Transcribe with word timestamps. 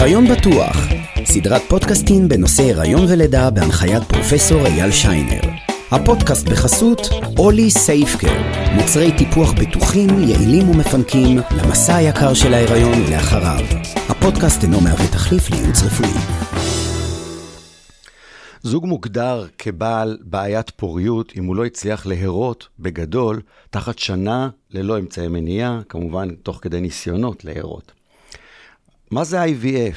הריון 0.00 0.24
בטוח, 0.28 0.76
סדרת 1.24 1.62
פודקאסטים 1.68 2.28
בנושא 2.28 2.62
הריון 2.62 3.04
ולידה 3.08 3.50
בהנחיית 3.50 4.02
פרופסור 4.02 4.66
אייל 4.66 4.90
שיינר. 4.90 5.40
הפודקאסט 5.90 6.48
בחסות 6.48 7.00
אולי 7.38 7.70
סייפקר, 7.70 8.42
מוצרי 8.74 9.16
טיפוח 9.18 9.52
בטוחים, 9.52 10.08
יעילים 10.08 10.68
ומפנקים 10.70 11.38
למסע 11.56 11.96
היקר 11.96 12.34
של 12.34 12.54
ההיריון 12.54 13.02
ולאחריו. 13.06 13.64
הפודקאסט 14.08 14.62
אינו 14.62 14.80
מהווה 14.80 15.06
תחליף 15.12 15.50
לייעוץ 15.50 15.82
רפואי. 15.82 16.10
זוג 18.62 18.86
מוגדר 18.86 19.46
כבעל 19.58 20.18
בעיית 20.22 20.70
פוריות 20.70 21.32
אם 21.36 21.44
הוא 21.44 21.56
לא 21.56 21.64
הצליח 21.64 22.06
להרות 22.06 22.68
בגדול 22.78 23.40
תחת 23.70 23.98
שנה 23.98 24.48
ללא 24.70 24.98
אמצעי 24.98 25.28
מניעה, 25.28 25.80
כמובן 25.88 26.34
תוך 26.34 26.58
כדי 26.62 26.80
ניסיונות 26.80 27.44
להרות. 27.44 27.97
מה 29.10 29.24
זה 29.24 29.44
IVF? 29.44 29.96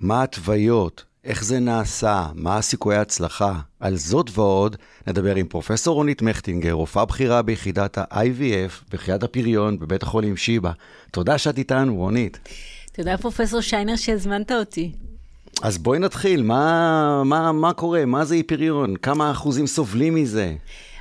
מה 0.00 0.20
ההתוויות? 0.20 1.04
איך 1.24 1.44
זה 1.44 1.60
נעשה? 1.60 2.26
מה 2.34 2.56
הסיכויי 2.56 2.98
ההצלחה? 2.98 3.60
על 3.80 3.96
זאת 3.96 4.30
ועוד 4.34 4.76
נדבר 5.06 5.34
עם 5.36 5.46
פרופסור 5.46 5.94
רונית 5.94 6.22
מכטינגר, 6.22 6.72
רופאה 6.72 7.04
בכירה 7.04 7.42
ביחידת 7.42 7.98
ה-IVF, 7.98 8.90
ביחידת 8.90 9.22
הפריון 9.22 9.78
בבית 9.78 10.02
החולים 10.02 10.36
שיבא. 10.36 10.72
תודה 11.10 11.38
שאת 11.38 11.58
איתנו, 11.58 11.96
רונית. 11.96 12.38
תודה, 12.92 13.18
פרופסור 13.18 13.60
שיינר, 13.60 13.96
שהזמנת 13.96 14.52
אותי. 14.52 14.92
אז 15.62 15.78
בואי 15.78 15.98
נתחיל, 15.98 16.42
מה, 16.42 17.22
מה, 17.24 17.52
מה 17.52 17.72
קורה? 17.72 18.04
מה 18.04 18.24
זה 18.24 18.34
אי 18.34 18.42
פריון? 18.42 18.96
כמה 18.96 19.30
אחוזים 19.30 19.66
סובלים 19.66 20.14
מזה? 20.14 20.54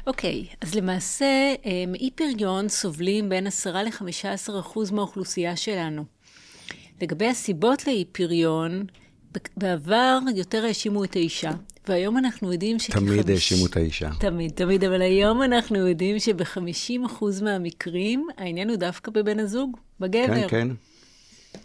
אוקיי, 0.07 0.45
okay, 0.49 0.55
אז 0.61 0.75
למעשה, 0.75 1.53
אי 1.95 2.09
פריון 2.15 2.69
סובלים 2.69 3.29
בין 3.29 3.47
10 3.47 3.83
ל-15 3.83 4.59
אחוז 4.59 4.91
מהאוכלוסייה 4.91 5.55
שלנו. 5.55 6.05
לגבי 7.01 7.27
הסיבות 7.27 7.87
לאי 7.87 8.05
פריון, 8.11 8.85
בעבר 9.57 10.19
יותר 10.35 10.65
האשימו 10.65 11.03
את 11.03 11.15
האישה, 11.15 11.51
והיום 11.87 12.17
אנחנו 12.17 12.53
יודעים 12.53 12.79
ש... 12.79 12.91
תמיד 12.91 13.29
האשימו 13.29 13.65
את 13.65 13.77
האישה. 13.77 14.09
תמיד, 14.19 14.51
תמיד, 14.51 14.83
אבל 14.83 15.01
היום 15.01 15.41
אנחנו 15.41 15.87
יודעים 15.87 16.19
שב-50% 16.19 17.25
מהמקרים 17.43 18.27
העניין 18.37 18.69
הוא 18.69 18.77
דווקא 18.77 19.11
בבן 19.11 19.39
הזוג, 19.39 19.77
בגבר. 19.99 20.47
כן, 20.47 20.47
כן, 20.47 20.67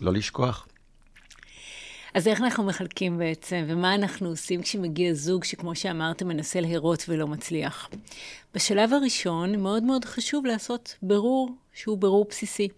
לא 0.00 0.12
לשכוח. 0.12 0.68
אז 2.14 2.28
איך 2.28 2.40
אנחנו 2.40 2.64
מחלקים 2.64 3.18
בעצם, 3.18 3.64
ומה 3.68 3.94
אנחנו 3.94 4.28
עושים 4.28 4.62
כשמגיע 4.62 5.12
זוג 5.14 5.44
שכמו 5.44 5.74
שאמרת, 5.74 6.22
מנסה 6.22 6.60
להרות 6.60 7.04
ולא 7.08 7.26
מצליח? 7.26 7.90
בשלב 8.54 8.92
הראשון, 8.92 9.56
מאוד 9.56 9.82
מאוד 9.82 10.04
חשוב 10.04 10.46
לעשות 10.46 10.96
ברור 11.02 11.50
שהוא 11.74 11.98
ברור 11.98 12.26
בסיסי. 12.30 12.68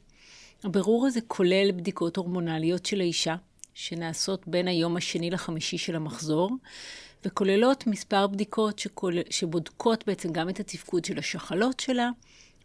הבירור 0.65 1.07
הזה 1.07 1.21
כולל 1.27 1.73
בדיקות 1.73 2.17
הורמונליות 2.17 2.87
של 2.87 3.01
האישה, 3.01 3.37
שנעשות 3.75 4.49
בין 4.49 4.69
היום 4.69 4.97
השני 4.97 5.31
לחמישי 5.31 5.79
של 5.79 5.97
המחזור, 5.97 6.51
וכוללות 7.25 7.87
מספר 7.87 8.27
בדיקות 8.27 8.79
שכול... 8.79 9.15
שבודקות 9.31 10.07
בעצם 10.07 10.33
גם 10.33 10.49
את 10.49 10.61
התפקוד 10.61 11.05
של 11.05 11.19
השחלות 11.19 11.81
שלה, 11.81 12.11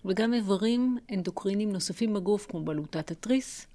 וגם 0.05 0.33
איברים 0.33 0.97
אנדוקרינים 1.13 1.71
נוספים 1.71 2.13
בגוף, 2.13 2.45
כמו 2.49 2.63
בלוטת 2.63 3.11
התריס, 3.11 3.67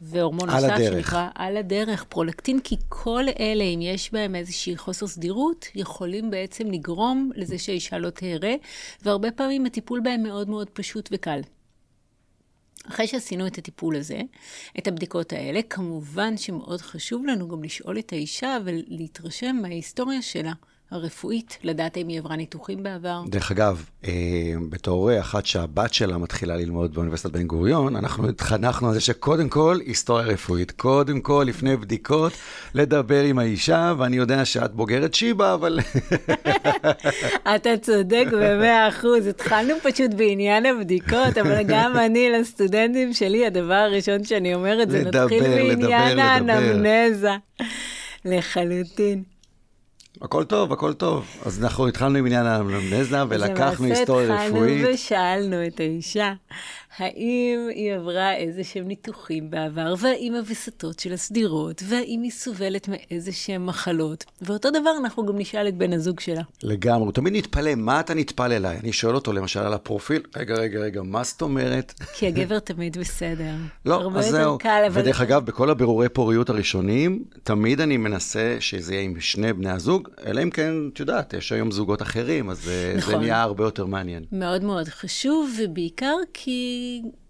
והורמון 0.00 0.50
נוסף 0.50 0.76
שנקרא 0.78 1.28
על 1.34 1.56
הדרך, 1.56 2.04
פרולקטין, 2.04 2.60
כי 2.60 2.76
כל 2.88 3.24
אלה, 3.40 3.64
אם 3.64 3.78
יש 3.82 4.12
בהם 4.12 4.34
איזושהי 4.34 4.76
חוסר 4.76 5.06
סדירות, 5.06 5.66
יכולים 5.74 6.30
בעצם 6.30 6.70
לגרום 6.70 7.30
לזה 7.34 7.58
שהאישה 7.58 7.98
לא 7.98 8.10
תהרה, 8.10 8.54
והרבה 9.02 9.30
פעמים 9.30 9.66
הטיפול 9.66 10.00
בהם 10.00 10.22
מאוד 10.22 10.48
מאוד 10.48 10.70
פשוט 10.70 11.08
וקל. 11.12 11.40
אחרי 12.88 13.06
שעשינו 13.06 13.46
את 13.46 13.58
הטיפול 13.58 13.96
הזה, 13.96 14.20
את 14.78 14.88
הבדיקות 14.88 15.32
האלה, 15.32 15.62
כמובן 15.62 16.36
שמאוד 16.36 16.80
חשוב 16.80 17.26
לנו 17.26 17.48
גם 17.48 17.64
לשאול 17.64 17.98
את 17.98 18.12
האישה 18.12 18.58
ולהתרשם 18.64 19.56
מההיסטוריה 19.62 20.22
שלה. 20.22 20.52
הרפואית, 20.94 21.58
לדעת 21.62 21.96
אם 21.96 22.08
היא 22.08 22.18
עברה 22.18 22.36
ניתוחים 22.36 22.82
בעבר. 22.82 23.22
דרך 23.26 23.50
אגב, 23.50 23.84
אה, 24.04 24.12
בתור 24.68 25.20
אחת 25.20 25.46
שהבת 25.46 25.94
שלה 25.94 26.18
מתחילה 26.18 26.56
ללמוד 26.56 26.94
באוניברסיטת 26.94 27.30
בן 27.30 27.46
גוריון, 27.46 27.96
אנחנו 27.96 28.28
התחנכנו 28.28 28.88
על 28.88 28.94
זה 28.94 29.00
שקודם 29.00 29.48
כל, 29.48 29.78
היסטוריה 29.86 30.26
רפואית. 30.26 30.70
קודם 30.70 31.20
כל, 31.20 31.44
לפני 31.48 31.76
בדיקות, 31.76 32.32
לדבר 32.74 33.22
עם 33.22 33.38
האישה, 33.38 33.94
ואני 33.98 34.16
יודע 34.16 34.44
שאת 34.44 34.72
בוגרת 34.72 35.14
שיבא, 35.14 35.54
אבל... 35.54 35.80
אתה 37.56 37.76
צודק 37.82 38.26
במאה 38.32 38.88
אחוז. 38.88 39.26
התחלנו 39.26 39.74
פשוט 39.82 40.10
בעניין 40.16 40.66
הבדיקות, 40.66 41.38
אבל 41.40 41.62
גם 41.62 41.96
אני 42.06 42.30
לסטודנטים 42.30 43.12
שלי, 43.12 43.46
הדבר 43.46 43.74
הראשון 43.74 44.24
שאני 44.24 44.54
אומרת 44.54 44.90
זה 44.90 45.02
לדבר, 45.04 45.24
נתחיל 45.24 45.42
בעניין 45.42 46.18
האנמנזה. 46.18 47.30
לחלוטין. 48.24 49.33
הכל 50.22 50.44
טוב, 50.44 50.72
הכל 50.72 50.92
טוב. 50.92 51.26
אז 51.46 51.64
אנחנו 51.64 51.88
התחלנו 51.88 52.18
עם 52.18 52.26
עניין 52.26 52.46
האמנמנזה 52.46 53.18
ולקחנו 53.28 53.86
היסטוריה 53.86 54.34
רפואית. 54.34 54.80
למעשה 54.80 54.94
התחלנו 54.94 54.94
ושאלנו 54.94 55.66
את 55.66 55.80
האישה, 55.80 56.32
האם 56.98 57.68
היא 57.74 57.94
עברה 57.94 58.36
איזה 58.36 58.64
שהם 58.64 58.88
ניתוחים 58.88 59.50
בעבר, 59.50 59.94
והאם 59.98 60.34
הווסתות 60.34 60.98
של 60.98 61.12
הסדירות, 61.12 61.82
והאם 61.88 62.22
היא 62.22 62.30
סובלת 62.30 62.88
מאיזה 62.88 63.32
שהם 63.32 63.66
מחלות. 63.66 64.24
ואותו 64.42 64.70
דבר 64.70 64.90
אנחנו 65.00 65.26
גם 65.26 65.38
נשאל 65.38 65.68
את 65.68 65.74
בן 65.74 65.92
הזוג 65.92 66.20
שלה. 66.20 66.42
לגמרי, 66.62 67.04
הוא 67.04 67.12
תמיד 67.12 67.32
נתפלא, 67.36 67.74
מה 67.74 68.00
אתה 68.00 68.14
נטפל 68.14 68.52
אליי? 68.52 68.78
אני 68.82 68.92
שואל 68.92 69.14
אותו 69.14 69.32
למשל 69.32 69.60
על 69.60 69.72
הפרופיל, 69.72 70.22
רגע, 70.36 70.54
רגע, 70.54 70.78
רגע, 70.78 71.02
מה 71.02 71.24
זאת 71.24 71.42
אומרת? 71.42 71.94
כי 72.14 72.26
הגבר 72.26 72.58
תמיד 72.58 72.96
בסדר. 72.96 73.52
לא, 73.86 74.10
אז 74.16 74.28
זהו. 74.28 74.58
קל, 74.58 74.84
אבל... 74.86 75.00
ודרך 75.00 75.20
אגב, 75.20 75.46
בכל 75.46 75.70
הבירורי 75.70 76.08
פוריות 76.08 76.50
הראשונים, 76.50 77.24
תמיד 77.42 77.80
אני 77.80 77.96
מנסה 77.96 78.56
שזה 78.60 78.94
יהיה 78.94 79.04
עם 79.04 79.20
שני 79.20 79.52
בני 79.52 79.70
הזוג, 79.70 80.08
אלא 80.26 80.42
אם 80.42 80.50
כן, 80.50 80.74
את 80.92 81.00
יודעת, 81.00 81.34
יש 81.34 81.52
היום 81.52 81.70
זוגות 81.70 82.02
אחרים, 82.02 82.50
אז 82.50 82.70
נכון. 82.96 83.12
זה 83.12 83.18
נהיה 83.18 83.42
הרבה 83.42 83.64
יותר 83.64 83.86
מעניין. 83.86 84.24
מאוד 84.32 84.64
מאוד 84.64 84.88
חשוב, 84.88 85.50
ובעיקר 85.58 86.16
כי... 86.34 86.80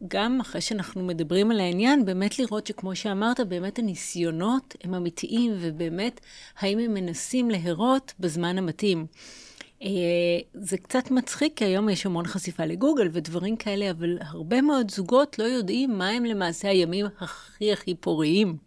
גם 0.09 0.41
אחרי 0.41 0.61
שאנחנו 0.61 1.05
מדברים 1.05 1.51
על 1.51 1.61
העניין, 1.61 2.05
באמת 2.05 2.39
לראות 2.39 2.67
שכמו 2.67 2.97
שאמרת, 2.97 3.41
באמת 3.41 3.79
הניסיונות 3.79 4.75
הם 4.85 4.95
אמיתיים, 4.95 5.53
ובאמת, 5.61 6.21
האם 6.59 6.79
הם 6.79 6.95
מנסים 6.95 7.51
להרות 7.51 8.13
בזמן 8.21 8.59
המתאים. 8.59 9.07
אה, 9.83 9.89
זה 10.55 10.79
קצת 10.79 11.11
מצחיק, 11.11 11.53
כי 11.57 11.65
היום 11.65 11.89
יש 11.89 12.07
המון 12.07 12.27
חשיפה 12.27 12.65
לגוגל 12.65 13.09
ודברים 13.13 13.57
כאלה, 13.57 13.91
אבל 13.91 14.19
הרבה 14.21 14.63
מאוד 14.63 14.91
זוגות 14.91 15.39
לא 15.39 15.45
יודעים 15.45 15.99
מה 15.99 16.09
הם 16.09 16.25
למעשה 16.25 16.69
הימים 16.69 17.07
הכי 17.19 17.73
הכי 17.73 17.95
פוריים. 17.95 18.64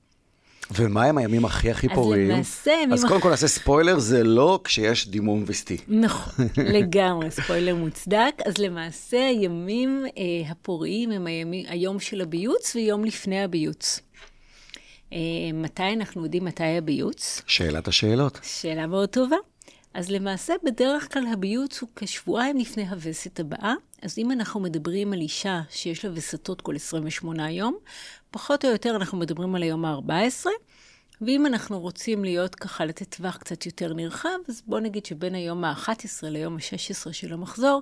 ומה 0.71 1.05
הם 1.05 1.17
הימים 1.17 1.45
הכי 1.45 1.71
הכי 1.71 1.89
פוריים? 1.89 2.31
אז 2.31 2.35
למעשה... 2.35 2.71
אז 2.93 3.05
קודם 3.05 3.21
כל 3.21 3.29
נעשה 3.29 3.47
ספוילר, 3.47 3.99
זה 3.99 4.23
לא 4.23 4.59
כשיש 4.63 5.07
דימום 5.07 5.43
וסטי. 5.47 5.77
נכון, 5.87 6.47
לגמרי, 6.77 7.31
ספוילר 7.31 7.75
מוצדק. 7.75 8.33
אז 8.45 8.57
למעשה 8.57 9.27
הימים 9.27 10.05
אה, 10.17 10.51
הפוריים 10.51 11.11
הם 11.11 11.27
הימים, 11.27 11.65
היום 11.69 11.99
של 11.99 12.21
הביוץ 12.21 12.75
ויום 12.75 13.05
לפני 13.05 13.43
הביוץ. 13.43 13.99
אה, 15.13 15.17
מתי 15.53 15.93
אנחנו 15.93 16.23
יודעים 16.23 16.45
מתי 16.45 16.77
הביוץ? 16.77 17.41
שאלת 17.47 17.87
השאלות. 17.87 18.39
שאלה 18.43 18.87
מאוד 18.87 19.09
טובה. 19.09 19.37
אז 19.97 20.11
למעשה, 20.11 20.53
בדרך 20.63 21.13
כלל 21.13 21.27
הביוץ 21.33 21.81
הוא 21.81 21.89
כשבועיים 21.95 22.57
לפני 22.57 22.87
הווסת 22.87 23.39
הבאה. 23.39 23.73
אז 24.01 24.17
אם 24.17 24.31
אנחנו 24.31 24.59
מדברים 24.59 25.13
על 25.13 25.21
אישה 25.21 25.61
שיש 25.69 26.05
לה 26.05 26.11
וסתות 26.13 26.61
כל 26.61 26.75
28 26.75 27.51
יום, 27.51 27.77
פחות 28.31 28.65
או 28.65 28.69
יותר 28.69 28.95
אנחנו 28.95 29.17
מדברים 29.17 29.55
על 29.55 29.63
היום 29.63 29.85
ה-14. 29.85 30.45
ואם 31.21 31.45
אנחנו 31.45 31.79
רוצים 31.79 32.23
להיות 32.23 32.55
ככה, 32.55 32.85
לתת 32.85 33.15
טווח 33.15 33.37
קצת 33.37 33.65
יותר 33.65 33.93
נרחב, 33.93 34.37
אז 34.49 34.61
בואו 34.67 34.79
נגיד 34.81 35.05
שבין 35.05 35.35
היום 35.35 35.63
ה-11 35.63 35.89
ליום 36.23 36.55
ה-16 36.55 37.13
של 37.13 37.33
המחזור, 37.33 37.81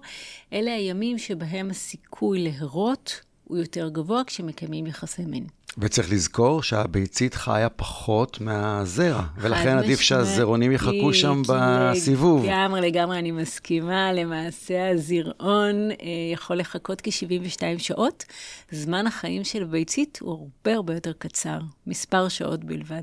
אלה 0.54 0.74
הימים 0.74 1.18
שבהם 1.18 1.70
הסיכוי 1.70 2.44
להרות 2.44 3.22
הוא 3.48 3.58
יותר 3.58 3.90
גבוה 3.90 4.22
כשמקיימים 4.28 4.88
יחסי 4.88 5.26
מין. 5.26 5.48
וצריך 5.78 6.12
לזכור 6.12 6.64
שהביצית 6.64 7.34
חיה 7.34 7.70
פחות 7.70 8.42
מהזרע, 8.42 9.24
ולכן 9.38 9.78
עדיף 9.78 10.00
שהזרעונים 10.00 10.72
יחכו 10.72 11.14
שם 11.14 11.42
בסיבוב. 11.48 12.46
לגמרי, 12.46 12.82
לגמרי, 12.82 13.20
אני 13.20 13.32
מסכימה. 13.32 14.14
למעשה, 14.14 14.90
הזרעון 14.90 15.92
אה, 15.92 15.96
יכול 16.34 16.58
לחכות 16.58 17.02
כ-72 17.02 17.62
שעות. 17.78 18.26
זמן 18.72 19.08
החיים 19.08 19.44
של 19.44 19.64
הביצית 19.64 20.20
הוא 20.22 20.32
הרבה 20.32 20.76
הרבה 20.76 20.94
יותר 20.94 21.14
קצר, 21.18 21.60
מספר 21.88 22.28
שעות 22.28 22.64
בלבד. 22.64 23.02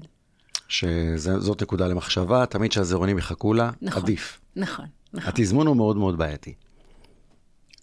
שזאת 0.69 1.63
נקודה 1.63 1.87
למחשבה, 1.87 2.47
תמיד 2.47 2.73
שהזרעונים 2.73 3.19
יחכו 3.19 3.55
לה, 3.55 3.71
נכון, 3.83 4.03
עדיף. 4.03 4.41
נכון, 4.57 4.87
נכון. 5.13 5.29
התזמון 5.29 5.67
הוא 5.67 5.77
מאוד 5.77 5.97
מאוד 5.97 6.19
בעייתי. 6.19 6.55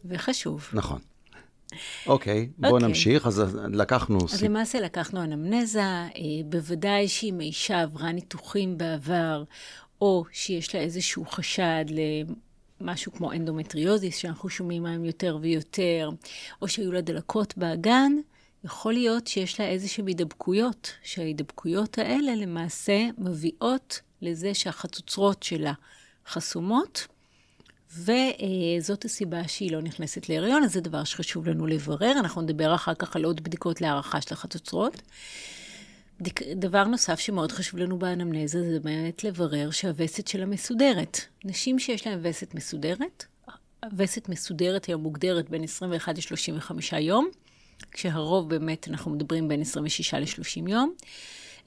וחשוב. 0.05 0.69
נכון. 0.73 0.99
אוקיי, 2.07 2.49
בואו 2.57 2.71
okay. 2.71 2.73
אוקיי. 2.73 2.87
נמשיך. 2.87 3.27
אז 3.27 3.41
לקחנו... 3.71 4.19
אז 4.33 4.43
למעשה 4.43 4.79
לקחנו 4.79 5.23
אנמנזה, 5.23 5.81
אה, 5.81 6.09
בוודאי 6.45 7.07
שאם 7.07 7.39
האישה 7.39 7.81
עברה 7.81 8.11
ניתוחים 8.11 8.77
בעבר, 8.77 9.43
או 10.01 10.25
שיש 10.31 10.75
לה 10.75 10.81
איזשהו 10.81 11.25
חשד 11.25 11.85
למשהו 12.81 13.11
כמו 13.11 13.31
אנדומטריוזיס, 13.31 14.17
שאנחנו 14.17 14.49
שומעים 14.49 14.83
מהם 14.83 15.05
יותר 15.05 15.37
ויותר, 15.41 16.09
או 16.61 16.67
שהיו 16.67 16.91
לה 16.91 17.01
דלקות 17.01 17.57
באגן, 17.57 18.11
יכול 18.63 18.93
להיות 18.93 19.27
שיש 19.27 19.59
לה 19.59 19.67
איזשהן 19.67 20.07
הידבקויות, 20.07 20.91
שההידבקויות 21.03 21.97
האלה 21.97 22.35
למעשה 22.35 23.09
מביאות 23.17 24.01
לזה 24.21 24.53
שהחצוצרות 24.53 25.43
שלה 25.43 25.73
חסומות, 26.27 27.07
וזאת 27.93 29.05
הסיבה 29.05 29.47
שהיא 29.47 29.71
לא 29.71 29.81
נכנסת 29.81 30.29
להיריון, 30.29 30.63
אז 30.63 30.73
זה 30.73 30.81
דבר 30.81 31.03
שחשוב 31.03 31.47
לנו 31.47 31.67
לברר. 31.67 32.11
אנחנו 32.11 32.41
נדבר 32.41 32.75
אחר 32.75 32.93
כך 32.93 33.15
על 33.15 33.25
עוד 33.25 33.43
בדיקות 33.43 33.81
להערכה 33.81 34.21
של 34.21 34.33
החצוצרות. 34.33 35.01
דבר 36.55 36.83
נוסף 36.83 37.19
שמאוד 37.19 37.51
חשוב 37.51 37.79
לנו 37.79 37.99
באנמנזה 37.99 38.71
זה 38.71 38.79
באמת 38.79 39.23
לברר 39.23 39.71
שהווסת 39.71 40.27
שלה 40.27 40.45
מסודרת. 40.45 41.19
נשים 41.45 41.79
שיש 41.79 42.07
להן 42.07 42.19
וסת 42.21 42.55
מסודרת, 42.55 43.25
וסת 43.97 44.29
מסודרת 44.29 44.85
היום 44.85 45.01
מוגדרת 45.01 45.49
בין 45.49 45.63
21 45.63 46.17
ל-35 46.17 46.95
יום, 46.95 47.29
כשהרוב 47.91 48.49
באמת 48.49 48.87
אנחנו 48.87 49.11
מדברים 49.11 49.47
בין 49.47 49.61
26 49.61 50.13
ל-30 50.13 50.69
יום. 50.69 50.93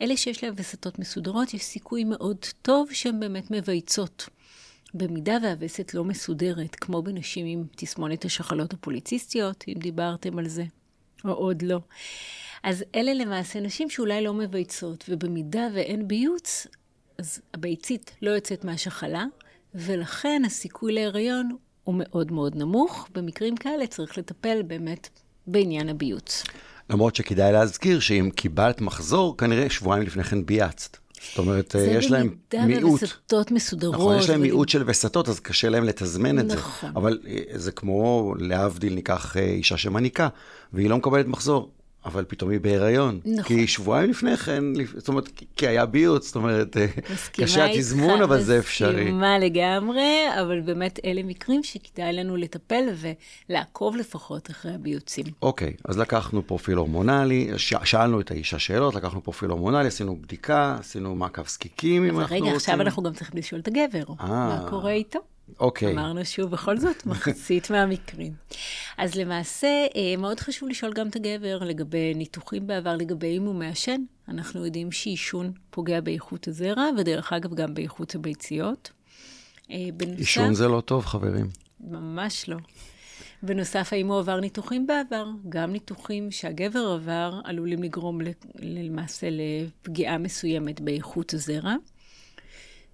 אלה 0.03 0.17
שיש 0.17 0.45
להן 0.45 0.55
וסתות 0.57 0.99
מסודרות, 0.99 1.55
יש 1.55 1.63
סיכוי 1.63 2.05
מאוד 2.05 2.37
טוב 2.63 2.89
שהן 2.93 3.21
באמת 3.21 3.51
מבייצות. 3.51 4.29
במידה 4.95 5.39
והווסת 5.43 5.95
לא 5.95 6.05
מסודרת, 6.05 6.75
כמו 6.75 7.03
בנשים 7.03 7.47
עם 7.47 7.65
תסמונת 7.77 8.25
השחלות 8.25 8.73
הפוליציסטיות, 8.73 9.65
אם 9.69 9.75
דיברתם 9.79 10.39
על 10.39 10.49
זה, 10.49 10.65
או 11.25 11.33
עוד 11.33 11.63
לא. 11.63 11.81
אז 12.63 12.85
אלה 12.95 13.15
למעשה 13.15 13.61
נשים 13.61 13.91
שאולי 13.91 14.25
לא 14.25 14.35
מבייצות, 14.35 15.05
ובמידה 15.09 15.69
ואין 15.75 16.09
ביוץ, 16.09 16.67
אז 17.19 17.41
הביצית 17.55 18.11
לא 18.23 18.31
יוצאת 18.31 18.65
מהשחלה, 18.65 19.25
ולכן 19.75 20.43
הסיכוי 20.47 20.93
להיריון 20.93 21.57
הוא 21.85 21.95
מאוד 21.99 22.33
מאוד 22.33 22.57
נמוך. 22.57 23.09
במקרים 23.15 23.57
כאלה 23.57 23.87
צריך 23.87 24.19
לטפל 24.19 24.63
באמת 24.63 25.09
בעניין 25.47 25.89
הביוץ. 25.89 26.45
למרות 26.91 27.17
שכדאי 27.17 27.53
להזכיר 27.53 28.01
שאם 28.01 28.31
קיבלת 28.37 28.81
מחזור, 28.81 29.37
כנראה 29.37 29.71
שבועיים 29.71 30.07
לפני 30.07 30.25
כן 30.25 30.47
ביאצת. 30.47 30.97
זאת 31.29 31.39
אומרת, 31.39 31.75
יש 31.79 32.11
להם 32.11 32.27
מיעוט. 32.27 32.39
זה 32.51 32.59
במידה 32.63 32.87
ווסתות 32.87 33.51
מסודרות. 33.51 33.95
נכון, 33.95 34.19
יש 34.19 34.31
להם 34.31 34.43
מיעוט 34.43 34.69
של 34.69 34.83
וסתות, 34.87 35.29
אז 35.29 35.41
קשה 35.41 35.69
להם 35.69 35.85
לתזמן 35.85 36.39
את 36.39 36.45
נכון. 36.45 36.91
זה. 36.91 36.97
אבל 36.97 37.19
אה, 37.27 37.39
זה 37.55 37.73
כמו, 37.73 38.35
להבדיל, 38.39 38.95
ניקח 38.95 39.37
אה, 39.37 39.43
אישה 39.43 39.77
שמניקה, 39.77 40.29
והיא 40.73 40.91
לא 40.91 40.97
מקבלת 40.97 41.27
מחזור. 41.27 41.71
אבל 42.05 42.25
פתאום 42.29 42.51
היא 42.51 42.61
בהיריון. 42.61 43.21
נכון. 43.25 43.43
כי 43.43 43.67
שבועיים 43.67 44.11
לפני 44.11 44.37
כן, 44.37 44.65
זאת 44.97 45.09
אומרת, 45.09 45.29
כי 45.57 45.67
היה 45.67 45.87
ביוץ, 45.87 46.27
זאת 46.27 46.37
אומרת, 46.37 46.77
אה, 46.77 46.87
קשה 47.33 47.65
התזמון, 47.65 48.23
אבל 48.23 48.43
זה 48.43 48.59
אפשרי. 48.59 49.05
מסכימה 49.05 49.39
לגמרי, 49.39 50.25
אבל 50.41 50.61
באמת 50.61 50.99
אלה 51.05 51.23
מקרים 51.23 51.63
שכדאי 51.63 52.13
לנו 52.13 52.37
לטפל 52.37 52.85
ולעקוב 53.49 53.97
לפחות 53.97 54.51
אחרי 54.51 54.75
הביוצים. 54.75 55.25
אוקיי, 55.43 55.73
אז 55.85 55.99
לקחנו 55.99 56.47
פרופיל 56.47 56.77
הורמונלי, 56.77 57.51
ש... 57.57 57.75
שאלנו 57.85 58.21
את 58.21 58.31
האישה 58.31 58.59
שאלות, 58.59 58.95
לקחנו 58.95 59.23
פרופיל 59.23 59.51
הורמונלי, 59.51 59.89
עשינו 59.89 60.17
בדיקה, 60.17 60.77
עשינו 60.81 61.15
מעקב 61.15 61.47
זקיקים, 61.47 62.05
אם 62.05 62.21
אנחנו 62.21 62.37
רגע, 62.37 62.45
רוצים. 62.45 62.57
עכשיו 62.57 62.81
אנחנו 62.81 63.03
גם 63.03 63.13
צריכים 63.13 63.39
לשאול 63.39 63.61
את 63.61 63.69
הגבר, 63.69 64.15
אה. 64.21 64.27
מה 64.27 64.67
קורה 64.71 64.93
איתו? 64.93 65.19
אוקיי. 65.61 65.93
אמרנו 65.93 66.25
שוב, 66.25 66.51
בכל 66.51 66.79
זאת, 66.79 67.07
מחצית 67.11 67.71
מהמקרים. 67.71 68.33
אז 68.99 69.15
למעשה, 69.15 69.87
אה, 69.97 70.17
מאוד 70.19 70.41
חשוב 70.41 70.69
לשאול 70.69 70.93
גם 70.93 71.09
את 71.09 71.17
הגבר 71.17 71.59
לגבי 71.59 72.15
ניתוחים 72.15 72.67
בעבר, 72.67 72.97
לגבי 72.97 73.37
אם 73.37 73.43
הוא 73.43 73.55
מעשן. 73.55 74.01
אנחנו 74.29 74.65
יודעים 74.65 74.93
שעישון 74.93 75.53
פוגע 75.71 76.01
באיכות 76.01 76.49
הזרע, 76.49 76.89
ודרך 76.99 77.33
אגב, 77.33 77.55
גם 77.55 77.75
באיכות 77.75 78.15
הביציות. 78.15 78.91
אה, 79.71 79.89
עישון 80.17 80.55
זה 80.55 80.69
לא 80.69 80.81
טוב, 80.81 81.05
חברים. 81.07 81.47
ממש 81.81 82.49
לא. 82.49 82.57
בנוסף, 83.43 83.93
האם 83.93 84.09
הוא 84.09 84.19
עבר 84.19 84.41
ניתוחים 84.41 84.87
בעבר? 84.87 85.27
גם 85.49 85.73
ניתוחים 85.73 86.31
שהגבר 86.31 86.93
עבר 86.95 87.41
עלולים 87.45 87.83
לגרום 87.83 88.19
למעשה 88.59 89.27
לפגיעה 89.31 90.19
מסוימת 90.19 90.81
באיכות 90.81 91.35
הזרע. 91.35 91.75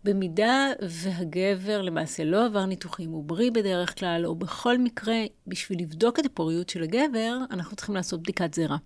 במידה 0.05 0.67
והגבר 0.89 1.83
למעשה 1.83 2.25
לא 2.25 2.47
עבר 2.47 2.67
ניתוחים, 2.67 3.11
הוא 3.11 3.25
בריא 3.25 3.50
בדרך 3.50 3.99
כלל, 3.99 4.27
או 4.27 4.35
בכל 4.35 4.79
מקרה, 4.79 5.17
בשביל 5.47 5.81
לבדוק 5.81 6.19
את 6.19 6.27
הפוריות 6.27 6.69
של 6.69 6.83
הגבר, 6.83 7.39
אנחנו 7.50 7.77
צריכים 7.77 7.95
לעשות 7.95 8.23
בדיקת 8.23 8.55
זרע. 8.55 8.77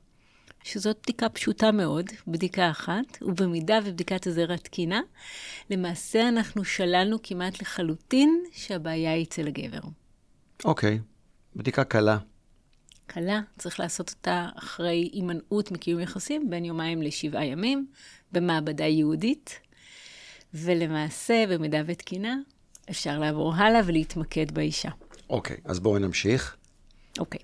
שזאת 0.65 0.99
בדיקה 1.03 1.29
פשוטה 1.29 1.73
מאוד, 1.73 2.07
בדיקה 2.27 2.71
אחת, 2.71 3.23
ובמידה 3.23 3.79
ובדיקת 3.85 4.27
הזרע 4.27 4.57
תקינה, 4.57 5.01
למעשה 5.71 6.29
אנחנו 6.29 6.65
שללנו 6.65 7.19
כמעט 7.23 7.63
לחלוטין 7.63 8.45
שהבעיה 8.53 9.13
היא 9.13 9.25
אצל 9.25 9.47
הגבר. 9.47 9.81
אוקיי, 10.65 10.99
בדיקה 11.57 11.85
קלה. 11.85 12.19
קלה, 13.07 13.41
צריך 13.59 13.81
לעשות 13.81 14.11
אותה 14.11 14.49
אחרי 14.55 15.11
הימנעות 15.13 15.71
מקיום 15.71 16.01
יחסים, 16.01 16.51
בין 16.51 16.65
יומיים 16.65 17.03
לשבעה 17.03 17.45
ימים, 17.45 17.87
במעבדה 18.33 18.85
ייעודית, 18.85 19.61
ולמעשה, 20.55 21.45
במידה 21.49 21.83
ותקינה, 21.87 22.37
אפשר 22.91 23.19
לעבור 23.19 23.55
הלאה 23.55 23.81
ולהתמקד 23.85 24.51
באישה. 24.53 24.91
אוקיי, 25.31 25.57
אז 25.65 25.81
בואו 25.81 25.99
נמשיך. 25.99 26.57
אוקיי. 27.19 27.41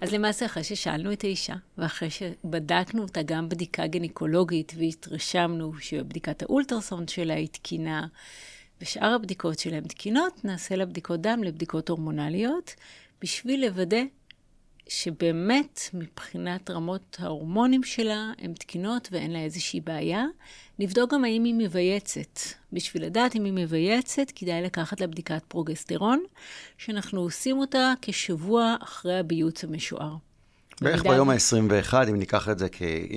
אז 0.00 0.12
למעשה, 0.12 0.46
אחרי 0.46 0.64
ששאלנו 0.64 1.12
את 1.12 1.24
האישה, 1.24 1.54
ואחרי 1.78 2.10
שבדקנו 2.10 3.02
אותה 3.02 3.22
גם 3.22 3.48
בדיקה 3.48 3.86
גינקולוגית, 3.86 4.72
והתרשמנו 4.78 5.72
שבדיקת 5.80 6.42
האולטרסאונד 6.42 7.08
שלה 7.08 7.34
היא 7.34 7.48
תקינה, 7.48 8.06
ושאר 8.80 9.14
הבדיקות 9.14 9.58
שלהן 9.58 9.84
תקינות, 9.84 10.44
נעשה 10.44 10.76
לה 10.76 10.86
בדיקות 10.86 11.20
דם 11.20 11.40
לבדיקות 11.44 11.88
הורמונליות, 11.88 12.74
בשביל 13.22 13.66
לוודא 13.66 14.02
שבאמת 14.88 15.80
מבחינת 15.94 16.70
רמות 16.70 17.16
ההורמונים 17.18 17.82
שלה 17.82 18.32
הן 18.38 18.52
תקינות 18.52 19.08
ואין 19.12 19.30
לה 19.30 19.38
איזושהי 19.38 19.80
בעיה. 19.80 20.24
נבדוק 20.78 21.12
גם 21.14 21.24
האם 21.24 21.44
היא 21.44 21.54
מבייצת. 21.54 22.40
בשביל 22.72 23.04
לדעת 23.04 23.36
אם 23.36 23.44
היא 23.44 23.52
מבייצת, 23.52 24.26
כדאי 24.34 24.62
לקחת 24.62 25.00
לה 25.00 25.06
בדיקת 25.06 25.42
פרוגסטרון, 25.48 26.22
שאנחנו 26.78 27.20
עושים 27.20 27.58
אותה 27.58 27.92
כשבוע 28.02 28.76
אחרי 28.82 29.18
הביוץ 29.18 29.64
המשוער. 29.64 30.16
בערך 30.80 31.00
במידה- 31.00 31.14
ביום 31.14 31.30
ה-21, 31.30 31.94
אם 32.10 32.16
ניקח 32.18 32.48
את 32.48 32.58
זה 32.58 32.66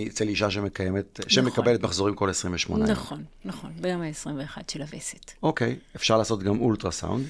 אצל 0.08 0.28
אישה 0.28 0.52
שמקיימת, 0.52 1.20
שמקבלת 1.28 1.82
מחזורים 1.82 2.16
כל 2.16 2.30
28 2.30 2.84
יום. 2.84 2.92
נכון, 2.92 3.24
נכון, 3.46 3.72
ביום 3.82 4.02
ה-21 4.02 4.62
של 4.72 4.82
הווסת. 4.82 5.32
אוקיי, 5.44 5.76
אפשר 5.96 6.18
לעשות 6.18 6.44
גם 6.44 6.60
אולטרסאונד, 6.60 7.26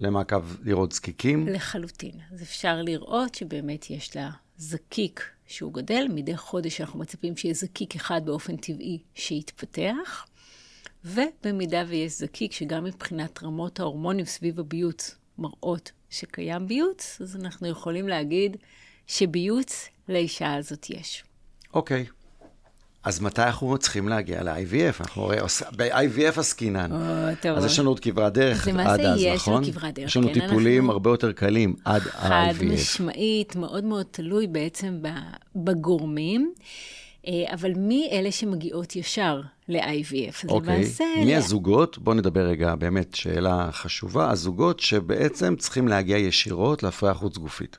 למעקב 0.00 0.42
לראות 0.62 0.92
זקיקים. 0.92 1.48
לחלוטין. 1.48 2.12
אז 2.34 2.42
אפשר 2.42 2.82
לראות 2.82 3.34
שבאמת 3.34 3.90
יש 3.90 4.16
לה 4.16 4.30
זקיק 4.60 5.30
שהוא 5.46 5.72
גדל. 5.72 6.06
מדי 6.14 6.36
חודש 6.36 6.80
אנחנו 6.80 6.98
מצפים 6.98 7.36
שיהיה 7.36 7.54
זקיק 7.54 7.94
אחד 7.96 8.20
באופן 8.24 8.56
טבעי 8.56 8.98
שיתפתח. 9.14 10.26
ובמידה 11.04 11.82
ויש 11.88 12.12
זקיק 12.12 12.52
שגם 12.52 12.84
מבחינת 12.84 13.42
רמות 13.42 13.80
ההורמונים 13.80 14.24
סביב 14.24 14.60
הביוץ 14.60 15.16
מראות 15.38 15.92
שקיים 16.10 16.66
ביוץ, 16.66 17.18
אז 17.20 17.36
אנחנו 17.36 17.68
יכולים 17.68 18.08
להגיד 18.08 18.56
שביוץ 19.06 19.88
לאישה 20.08 20.54
הזאת 20.54 20.90
יש. 20.90 21.24
אוקיי. 21.74 22.06
אז 23.04 23.20
מתי 23.20 23.42
אנחנו 23.42 23.78
צריכים 23.78 24.08
להגיע 24.08 24.42
ל-IVF? 24.42 25.00
אנחנו 25.00 25.22
הרי 25.22 25.38
עוש... 25.38 25.62
ב-IVF 25.76 26.40
עסקינן. 26.40 26.92
אז 27.56 27.64
יש 27.64 27.78
לנו 27.78 27.90
עוד 27.90 28.00
כברת 28.00 28.32
דרך 28.32 28.68
עד 28.68 29.00
אז, 29.00 29.24
נכון? 29.34 29.62
יש 29.98 30.16
לנו 30.16 30.28
כן, 30.28 30.40
טיפולים 30.40 30.90
הרבה 30.90 31.10
יותר 31.10 31.32
קלים 31.32 31.74
עד 31.84 32.02
חד 32.02 32.30
ה-IVF. 32.30 32.64
משמעית, 32.64 33.56
מאוד 33.56 33.84
מאוד 33.84 34.06
תלוי 34.10 34.46
בעצם 34.46 35.02
בגורמים. 35.56 36.52
אה, 37.26 37.54
אבל 37.54 37.72
מי 37.76 38.08
אלה 38.12 38.32
שמגיעות 38.32 38.96
ישר 38.96 39.40
ל-IVF? 39.68 40.48
אוקיי. 40.48 40.76
למעשה... 40.76 41.04
מי 41.24 41.36
הזוגות? 41.36 41.98
בואו 41.98 42.16
נדבר 42.16 42.46
רגע, 42.46 42.74
באמת, 42.74 43.14
שאלה 43.14 43.68
חשובה. 43.72 44.30
הזוגות 44.30 44.80
שבעצם 44.80 45.56
צריכים 45.56 45.88
להגיע 45.88 46.18
ישירות 46.18 46.82
להפריה 46.82 47.14
חוץ 47.14 47.38
גופית. 47.38 47.78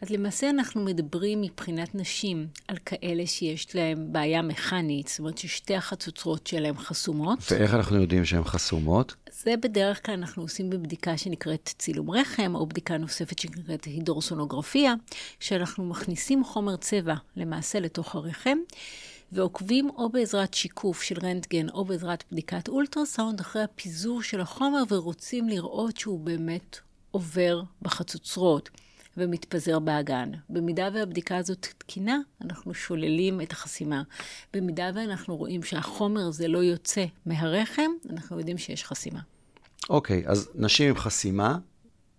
אז 0.00 0.10
למעשה 0.10 0.50
אנחנו 0.50 0.84
מדברים 0.84 1.42
מבחינת 1.42 1.94
נשים 1.94 2.46
על 2.68 2.76
כאלה 2.86 3.26
שיש 3.26 3.76
להם 3.76 4.12
בעיה 4.12 4.42
מכנית, 4.42 5.08
זאת 5.08 5.18
אומרת 5.18 5.38
ששתי 5.38 5.76
החצוצרות 5.76 6.46
שלהם 6.46 6.78
חסומות. 6.78 7.38
ואיך 7.50 7.74
אנחנו 7.74 8.00
יודעים 8.00 8.24
שהן 8.24 8.44
חסומות? 8.44 9.14
זה 9.42 9.54
בדרך 9.62 10.06
כלל 10.06 10.14
אנחנו 10.14 10.42
עושים 10.42 10.70
בבדיקה 10.70 11.16
שנקראת 11.16 11.74
צילום 11.78 12.10
רחם, 12.10 12.54
או 12.54 12.66
בדיקה 12.66 12.96
נוספת 12.96 13.38
שנקראת 13.38 13.84
הידורסונוגרפיה, 13.84 14.94
שאנחנו 15.40 15.84
מכניסים 15.84 16.44
חומר 16.44 16.76
צבע 16.76 17.14
למעשה 17.36 17.80
לתוך 17.80 18.14
הרחם, 18.14 18.58
ועוקבים 19.32 19.90
או 19.90 20.08
בעזרת 20.08 20.54
שיקוף 20.54 21.02
של 21.02 21.16
רנטגן 21.22 21.68
או 21.68 21.84
בעזרת 21.84 22.24
בדיקת 22.32 22.68
אולטרסאונד 22.68 23.40
אחרי 23.40 23.62
הפיזור 23.62 24.22
של 24.22 24.40
החומר, 24.40 24.82
ורוצים 24.90 25.48
לראות 25.48 25.96
שהוא 25.96 26.20
באמת 26.20 26.78
עובר 27.10 27.62
בחצוצרות. 27.82 28.70
ומתפזר 29.16 29.78
באגן. 29.78 30.30
במידה 30.50 30.88
והבדיקה 30.94 31.36
הזאת 31.36 31.66
תקינה, 31.78 32.18
אנחנו 32.44 32.74
שוללים 32.74 33.40
את 33.40 33.52
החסימה. 33.52 34.02
במידה 34.52 34.90
ואנחנו 34.94 35.36
רואים 35.36 35.62
שהחומר 35.62 36.26
הזה 36.28 36.48
לא 36.48 36.58
יוצא 36.58 37.04
מהרחם, 37.26 37.90
אנחנו 38.10 38.38
יודעים 38.38 38.58
שיש 38.58 38.84
חסימה. 38.84 39.20
אוקיי, 39.90 40.22
אז 40.26 40.50
נשים 40.54 40.88
עם 40.88 40.96
חסימה, 40.96 41.58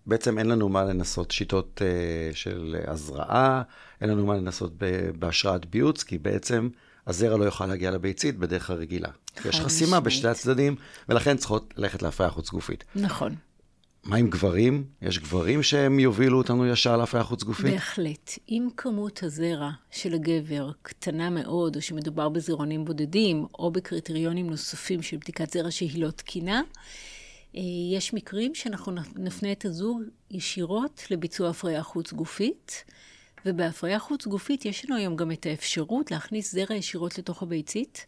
בעצם 0.06 0.38
אין 0.38 0.46
לנו 0.46 0.68
מה 0.68 0.84
לנסות 0.84 1.30
שיטות 1.30 1.82
uh, 1.82 2.36
של 2.36 2.76
הזרעה, 2.86 3.62
אין 4.00 4.10
לנו 4.10 4.26
מה 4.26 4.34
לנסות 4.34 4.72
בהשראת 5.18 5.66
ביוץ, 5.66 6.02
כי 6.02 6.18
בעצם 6.18 6.68
הזרע 7.06 7.36
לא 7.36 7.44
יוכל 7.44 7.66
להגיע 7.66 7.90
לביצית 7.90 8.38
בדרך 8.38 8.70
הרגילה. 8.70 9.08
יש 9.44 9.60
חסימה 9.60 10.00
בשתי 10.00 10.28
הצדדים, 10.28 10.76
ולכן 11.08 11.36
צריכות 11.36 11.74
ללכת 11.76 12.02
להפריה 12.02 12.30
חוץ 12.30 12.50
גופית. 12.50 12.84
נכון. 12.94 13.34
מה 14.06 14.16
עם 14.16 14.30
גברים? 14.30 14.84
יש 15.02 15.18
גברים 15.18 15.62
שהם 15.62 15.98
יובילו 15.98 16.38
אותנו 16.38 16.66
ישר 16.66 16.96
להפריה 16.96 17.24
חוץ 17.24 17.42
גופית? 17.42 17.66
בהחלט. 17.66 18.30
אם 18.48 18.68
כמות 18.76 19.22
הזרע 19.22 19.70
של 19.90 20.14
הגבר 20.14 20.70
קטנה 20.82 21.30
מאוד, 21.30 21.76
או 21.76 21.82
שמדובר 21.82 22.28
בזרעונים 22.28 22.84
בודדים, 22.84 23.46
או 23.58 23.70
בקריטריונים 23.70 24.50
נוספים 24.50 25.02
של 25.02 25.16
בדיקת 25.16 25.52
זרע 25.52 25.70
שהיא 25.70 26.02
לא 26.02 26.10
תקינה, 26.10 26.62
אה, 27.56 27.60
יש 27.94 28.14
מקרים 28.14 28.54
שאנחנו 28.54 28.92
נפנה 29.16 29.52
את 29.52 29.64
הזוג 29.64 30.02
ישירות 30.30 31.02
לביצוע 31.10 31.50
הפריה 31.50 31.82
חוץ 31.82 32.12
גופית. 32.12 32.84
ובהפריה 33.46 33.98
חוץ 33.98 34.26
גופית 34.26 34.64
יש 34.64 34.84
לנו 34.84 34.96
היום 34.96 35.16
גם 35.16 35.32
את 35.32 35.46
האפשרות 35.46 36.10
להכניס 36.10 36.52
זרע 36.52 36.74
ישירות 36.74 37.18
לתוך 37.18 37.42
הביצית, 37.42 38.04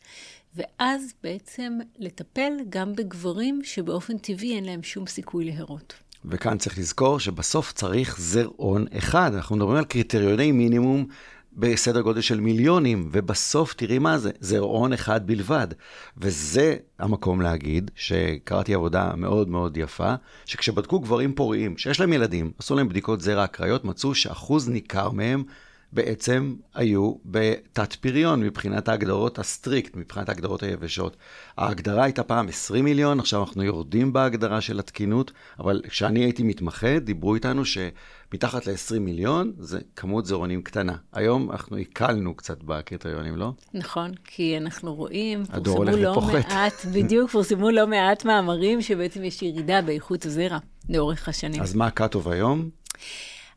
ואז 0.55 1.15
בעצם 1.23 1.79
לטפל 1.99 2.53
גם 2.69 2.95
בגברים 2.95 3.61
שבאופן 3.65 4.19
טבעי 4.19 4.55
אין 4.57 4.65
להם 4.65 4.83
שום 4.83 5.07
סיכוי 5.07 5.45
להרות. 5.45 5.95
וכאן 6.25 6.59
צריך 6.59 6.79
לזכור 6.79 7.21
שבסוף 7.21 7.73
צריך 7.73 8.21
זרעון 8.21 8.87
אחד. 8.99 9.35
אנחנו 9.35 9.57
מדברים 9.57 9.77
על 9.77 9.85
קריטריוני 9.85 10.53
מינימום 10.53 11.07
בסדר 11.53 12.01
גודל 12.01 12.21
של 12.21 12.41
מיליונים, 12.41 13.09
ובסוף 13.13 13.75
תראי 13.75 13.99
מה 13.99 14.19
זה, 14.19 14.31
זרעון 14.41 14.93
אחד 14.93 15.27
בלבד. 15.27 15.69
וזה 16.17 16.77
המקום 16.99 17.41
להגיד, 17.41 17.91
שקראתי 17.95 18.75
עבודה 18.75 19.13
מאוד 19.17 19.49
מאוד 19.49 19.77
יפה, 19.77 20.15
שכשבדקו 20.45 21.01
גברים 21.01 21.35
פוריים, 21.35 21.79
שיש 21.79 22.01
להם 22.01 22.13
ילדים, 22.13 22.53
עשו 22.59 22.77
להם 22.77 22.89
בדיקות 22.89 23.21
זרע 23.21 23.45
אקראיות, 23.45 23.85
מצאו 23.85 24.15
שאחוז 24.15 24.69
ניכר 24.69 25.11
מהם 25.11 25.45
בעצם 25.93 26.55
היו 26.75 27.15
בתת 27.25 27.93
פריון 27.93 28.41
מבחינת 28.41 28.89
ההגדרות 28.89 29.39
ה 29.39 29.46
strict, 29.46 29.97
מבחינת 29.97 30.29
ההגדרות 30.29 30.63
היבשות. 30.63 31.17
ההגדרה 31.57 32.05
הייתה 32.05 32.23
פעם 32.23 32.49
20 32.49 32.85
מיליון, 32.85 33.21
עכשיו 33.21 33.41
אנחנו 33.43 33.63
יורדים 33.63 34.13
בהגדרה 34.13 34.61
של 34.61 34.79
התקינות, 34.79 35.33
אבל 35.59 35.83
כשאני 35.89 36.21
הייתי 36.21 36.43
מתמחה, 36.43 36.99
דיברו 36.99 37.35
איתנו 37.35 37.63
שמתחת 37.65 38.67
ל-20 38.67 38.99
מיליון 39.01 39.53
זה 39.59 39.79
כמות 39.97 40.27
זרעונים 40.27 40.63
קטנה. 40.63 40.97
היום 41.13 41.51
אנחנו 41.51 41.77
הקלנו 41.77 42.35
קצת 42.35 42.63
בקריטריונים, 42.63 43.37
לא? 43.37 43.53
נכון, 43.75 44.11
כי 44.25 44.57
אנחנו 44.57 44.95
רואים, 44.95 45.45
פורסמו 45.45 45.85
לא 45.85 46.11
ופוחת. 46.11 46.49
מעט, 46.49 46.85
בדיוק, 46.93 47.31
פורסמו 47.31 47.71
לא 47.71 47.87
מעט 47.87 48.25
מאמרים 48.25 48.83
שבעצם 48.83 49.25
יש 49.25 49.43
ירידה 49.43 49.83
באיכות 49.83 50.27
הזרע 50.27 50.59
לאורך 50.89 51.29
השנים. 51.29 51.63
אז 51.63 51.75
מה 51.75 51.87
הכתוב 51.87 52.29
היום? 52.29 52.71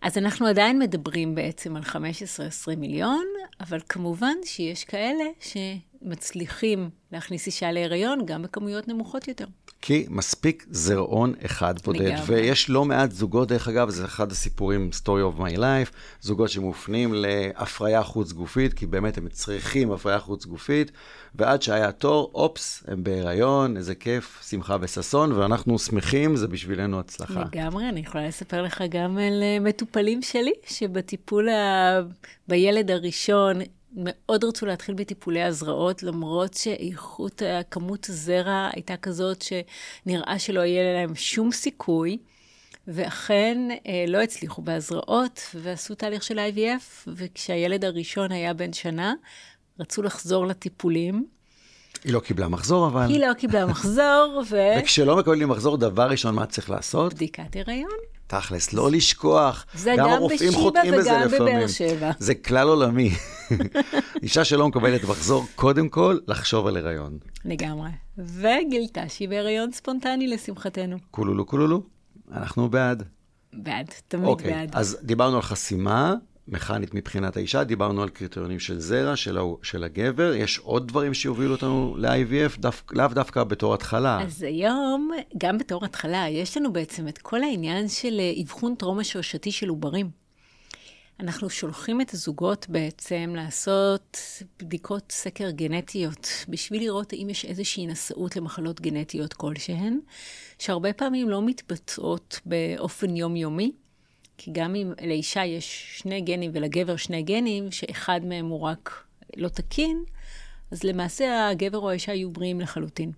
אז 0.01 0.17
אנחנו 0.17 0.47
עדיין 0.47 0.79
מדברים 0.79 1.35
בעצם 1.35 1.75
על 1.75 1.83
15-20 1.83 1.95
מיליון, 2.77 3.25
אבל 3.59 3.79
כמובן 3.89 4.35
שיש 4.43 4.83
כאלה 4.83 5.23
שמצליחים 6.03 6.89
להכניס 7.11 7.47
אישה 7.47 7.71
להיריון 7.71 8.25
גם 8.25 8.41
בכמויות 8.41 8.87
נמוכות 8.87 9.27
יותר. 9.27 9.45
כי 9.81 10.05
מספיק 10.09 10.65
זרעון 10.69 11.33
אחד 11.45 11.81
בודד. 11.83 12.01
לגמרי. 12.01 12.21
ויש 12.27 12.69
לא 12.69 12.85
מעט 12.85 13.11
זוגות, 13.11 13.47
דרך 13.47 13.67
אגב, 13.67 13.89
זה 13.89 14.05
אחד 14.05 14.31
הסיפורים, 14.31 14.89
story 15.03 15.35
of 15.35 15.39
my 15.39 15.57
life, 15.57 15.91
זוגות 16.21 16.49
שמופנים 16.49 17.13
להפריה 17.13 18.03
חוץ 18.03 18.31
גופית, 18.31 18.73
כי 18.73 18.85
באמת 18.85 19.17
הם 19.17 19.29
צריכים 19.29 19.91
הפריה 19.91 20.19
חוץ 20.19 20.45
גופית, 20.45 20.91
ועד 21.35 21.61
שהיה 21.61 21.91
תור, 21.91 22.31
אופס, 22.33 22.83
הם 22.87 23.03
בהיריון, 23.03 23.77
איזה 23.77 23.95
כיף, 23.95 24.43
שמחה 24.49 24.77
וששון, 24.81 25.31
ואנחנו 25.31 25.79
שמחים, 25.79 26.35
זה 26.35 26.47
בשבילנו 26.47 26.99
הצלחה. 26.99 27.43
לגמרי, 27.53 27.89
אני 27.89 27.99
יכולה 27.99 28.27
לספר 28.27 28.61
לך 28.61 28.83
גם 28.89 29.17
על 29.17 29.43
אה, 29.43 29.57
מטופלים 29.59 30.21
שלי, 30.21 30.53
שבטיפול 30.65 31.49
ה... 31.49 31.99
בילד 32.47 32.91
הראשון, 32.91 33.59
מאוד 33.93 34.43
רצו 34.43 34.65
להתחיל 34.65 34.95
בטיפולי 34.95 35.43
הזרעות, 35.43 36.03
למרות 36.03 36.53
שאיכות, 36.53 37.41
כמות 37.71 38.09
הזרע 38.09 38.69
הייתה 38.73 38.97
כזאת 38.97 39.41
שנראה 39.41 40.39
שלא 40.39 40.59
יהיה 40.59 40.93
להם 40.93 41.15
שום 41.15 41.51
סיכוי, 41.51 42.17
ואכן 42.87 43.57
אה, 43.87 44.05
לא 44.07 44.21
הצליחו 44.21 44.61
בהזרעות, 44.61 45.41
ועשו 45.55 45.95
תהליך 45.95 46.23
של 46.23 46.39
IVF, 46.39 47.07
וכשהילד 47.07 47.85
הראשון 47.85 48.31
היה 48.31 48.53
בן 48.53 48.73
שנה, 48.73 49.13
רצו 49.79 50.01
לחזור 50.01 50.45
לטיפולים. 50.47 51.25
היא 52.03 52.13
לא 52.13 52.19
קיבלה 52.19 52.47
מחזור, 52.47 52.87
אבל... 52.87 53.05
היא 53.09 53.19
לא 53.19 53.33
קיבלה 53.33 53.65
מחזור, 53.65 54.43
ו... 54.49 54.57
וכשלא 54.79 55.17
מקבלים 55.17 55.49
מחזור, 55.49 55.77
דבר 55.77 56.07
ראשון, 56.09 56.35
מה 56.35 56.45
צריך 56.45 56.69
לעשות? 56.69 57.13
בדיקת 57.13 57.55
הריון. 57.55 58.10
תכלס, 58.31 58.73
לא 58.73 58.91
לשכוח. 58.91 59.65
זה 59.73 59.93
גם, 59.97 60.09
גם 60.09 60.21
בשיבא 60.33 60.81
וגם 61.01 61.27
בבאר 61.27 61.67
שבע. 61.67 62.11
זה 62.19 62.35
כלל 62.35 62.67
עולמי. 62.67 63.11
אישה 64.23 64.45
שלא 64.45 64.67
מקבלת 64.67 65.03
מחזור, 65.03 65.45
קודם 65.55 65.89
כל, 65.89 66.17
לחשוב 66.27 66.67
על 66.67 66.77
הריון. 66.77 67.17
לגמרי. 67.45 67.89
וגילתה 68.17 69.09
שהיא 69.09 69.29
בהריון 69.29 69.71
ספונטני, 69.71 70.27
לשמחתנו. 70.27 70.97
כולולו, 71.11 71.47
כולולו, 71.47 71.83
אנחנו 72.31 72.69
בעד. 72.69 73.03
בעד, 73.53 73.91
תמיד 74.07 74.27
okay, 74.27 74.43
בעד. 74.43 74.69
אז 74.73 74.97
דיברנו 75.03 75.35
על 75.35 75.41
חסימה, 75.41 76.15
מכנית 76.47 76.93
מבחינת 76.93 77.37
האישה, 77.37 77.63
דיברנו 77.63 78.03
על 78.03 78.09
קריטריונים 78.09 78.59
של 78.59 78.79
זרע, 78.79 79.15
של, 79.15 79.37
של 79.63 79.83
הגבר, 79.83 80.33
יש 80.33 80.59
עוד 80.59 80.87
דברים 80.87 81.13
שיובילו 81.13 81.51
אותנו 81.51 81.95
ל-IVF, 81.97 82.59
דו, 82.59 82.69
לאו 82.91 83.07
דווקא 83.07 83.43
בתור 83.43 83.73
התחלה. 83.73 84.23
אז 84.23 84.43
היום, 84.43 85.11
גם 85.37 85.57
בתור 85.57 85.85
התחלה, 85.85 86.25
יש 86.29 86.57
לנו 86.57 86.73
בעצם 86.73 87.07
את 87.07 87.17
כל 87.17 87.43
העניין 87.43 87.87
של 87.87 88.19
אה, 88.19 88.41
אבחון 88.43 88.75
טרום 88.75 88.99
השרשתי 88.99 89.51
של 89.51 89.69
עוברים. 89.69 90.21
אנחנו 91.21 91.49
שולחים 91.49 92.01
את 92.01 92.13
הזוגות 92.13 92.65
בעצם 92.69 93.33
לעשות 93.35 94.17
בדיקות 94.59 95.11
סקר 95.11 95.49
גנטיות, 95.49 96.27
בשביל 96.49 96.81
לראות 96.81 97.13
אם 97.13 97.27
יש 97.29 97.45
איזושהי 97.45 97.87
נשאות 97.87 98.35
למחלות 98.35 98.81
גנטיות 98.81 99.33
כלשהן, 99.33 99.99
שהרבה 100.59 100.93
פעמים 100.93 101.29
לא 101.29 101.41
מתבצעות 101.45 102.39
באופן 102.45 103.15
יומיומי. 103.15 103.71
כי 104.37 104.51
גם 104.53 104.75
אם 104.75 104.93
לאישה 105.01 105.45
יש 105.45 105.97
שני 105.97 106.21
גנים 106.21 106.51
ולגבר 106.53 106.95
שני 106.95 107.23
גנים, 107.23 107.71
שאחד 107.71 108.25
מהם 108.25 108.45
הוא 108.45 108.59
רק 108.59 109.03
לא 109.37 109.49
תקין, 109.49 110.03
אז 110.71 110.83
למעשה 110.83 111.47
הגבר 111.49 111.77
או 111.77 111.89
האישה 111.89 112.13
יהיו 112.13 112.31
בריאים 112.31 112.61
לחלוטין. 112.61 113.11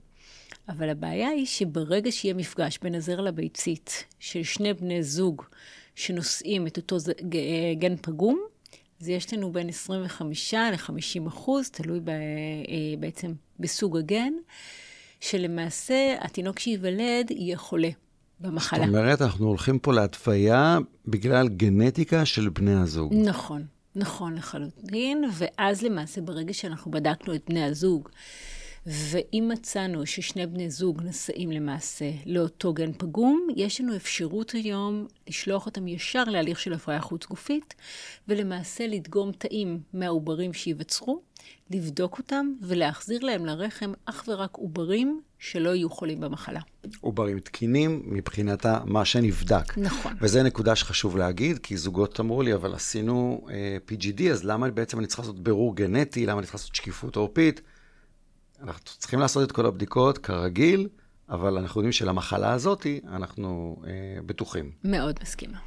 אבל 0.70 0.89
הבעיה 0.89 1.29
היא 1.29 1.46
שברגע 1.46 2.12
שיהיה 2.12 2.34
מפגש 2.34 2.79
בין 2.82 2.96
הזרע 2.96 3.22
לביצית 3.22 4.05
של 4.20 4.43
שני 4.43 4.74
בני 4.74 5.03
זוג 5.03 5.43
שנושאים 5.96 6.67
את 6.67 6.77
אותו 6.77 6.98
גן 7.79 7.96
פגום, 7.96 8.41
אז 9.01 9.10
יש 9.10 9.34
לנו 9.34 9.51
בין 9.51 9.70
25 9.70 10.53
ל-50 10.53 11.27
אחוז, 11.27 11.70
תלוי 11.70 12.00
ב, 12.00 12.10
אה, 12.10 12.15
בעצם 13.00 13.34
בסוג 13.60 13.98
הגן, 13.98 14.34
שלמעשה 15.20 16.15
התינוק 16.20 16.60
שייוולד 16.60 17.32
יהיה 17.32 17.58
חולה. 17.58 17.89
במחלה. 18.40 18.80
זאת 18.80 18.88
אומרת, 18.88 19.22
אנחנו 19.22 19.48
הולכים 19.48 19.80
פה 19.80 19.94
להתוויה 19.94 20.78
בגלל 21.08 21.48
גנטיקה 21.48 22.25
של 22.25 22.50
בני 22.50 22.75
הזוג. 22.75 23.13
נכון, 23.13 23.66
נכון 23.96 24.36
לחלוטין, 24.36 25.24
ואז 25.34 25.82
למעשה 25.82 26.22
ברגע 26.22 26.54
שאנחנו 26.54 26.92
בדקנו 26.92 27.36
את 27.36 27.42
בני 27.50 27.63
הזוג, 27.63 28.10
ואם 28.86 29.50
מצאנו 29.54 30.06
ששני 30.06 30.48
בני 30.48 30.70
זוג 30.70 31.02
נשאים 31.04 31.52
למעשה 31.52 32.12
לאותו 32.25 32.74
גן 32.74 32.92
פגום, 32.98 33.48
יש 33.56 33.82
לנו 33.82 33.96
אפשרות 33.96 34.52
היום 34.52 35.08
לשלוח 35.28 35.66
אותם 35.66 35.88
ישר 35.88 36.24
להליך 36.24 36.60
של 36.60 36.74
הפריה 36.74 37.02
חוץ 37.02 37.25
גופית, 37.25 37.75
ולמעשה 38.28 38.88
לדגום 38.88 39.32
תאים 39.32 39.80
מהעוברים 39.94 40.54
שייווצרו, 40.54 41.22
לבדוק 41.70 42.18
אותם 42.18 42.54
ולהחזיר 42.62 43.25
להם 43.25 43.46
לרחם 43.46 43.92
אך 44.06 44.24
ורק 44.28 44.58
עוברים 44.58 45.22
שלא 45.40 45.75
יהיו 45.75 45.90
חולים 45.90 46.20
במחלה. 46.20 46.60
עוברים 47.02 47.40
תקינים 47.40 48.02
מבחינת 48.06 48.66
מה 48.86 49.06
שנבדק. 49.06 49.78
נכון. 49.78 50.13
וזו 50.22 50.44
נקודה 50.44 50.75
שחשוב 50.75 51.18
להגיד, 51.18 51.60
כי 51.60 51.78
זוגות 51.78 52.20
אמרו 52.20 52.42
לי, 52.42 52.54
אבל 52.54 52.74
עשינו 52.74 53.48
אה, 53.50 53.78
PGD, 53.90 54.24
אז 54.32 54.44
למה 54.44 54.72
בעצם 54.72 55.00
אני 55.00 55.08
צריך 55.08 55.20
לעשות 55.20 55.44
בירור 55.44 55.75
גנטי, 55.75 56.25
למה 56.25 56.40
אני 56.40 56.46
צריך 56.46 56.56
לעשות 56.56 56.75
שקיפות 56.75 57.16
עורפית? 57.16 57.62
אנחנו 58.63 58.82
צריכים 58.86 59.20
לעשות 59.20 59.43
את 59.43 59.51
כל 59.51 59.65
הבדיקות 59.65 60.17
כרגיל, 60.17 60.88
אבל 61.29 61.58
אנחנו 61.58 61.82
יודעים 61.82 61.91
שלמחלה 61.91 62.53
הזאת 62.53 62.88
אנחנו 63.08 63.77
אה, 63.88 63.91
בטוחים. 64.25 64.72
מאוד 64.84 65.20
מסכימה. 65.22 65.58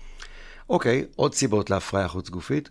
אוקיי, 0.68 1.04
עוד 1.16 1.34
סיבות 1.34 1.70
להפריה 1.70 2.08
חוץ 2.08 2.28
גופית? 2.28 2.68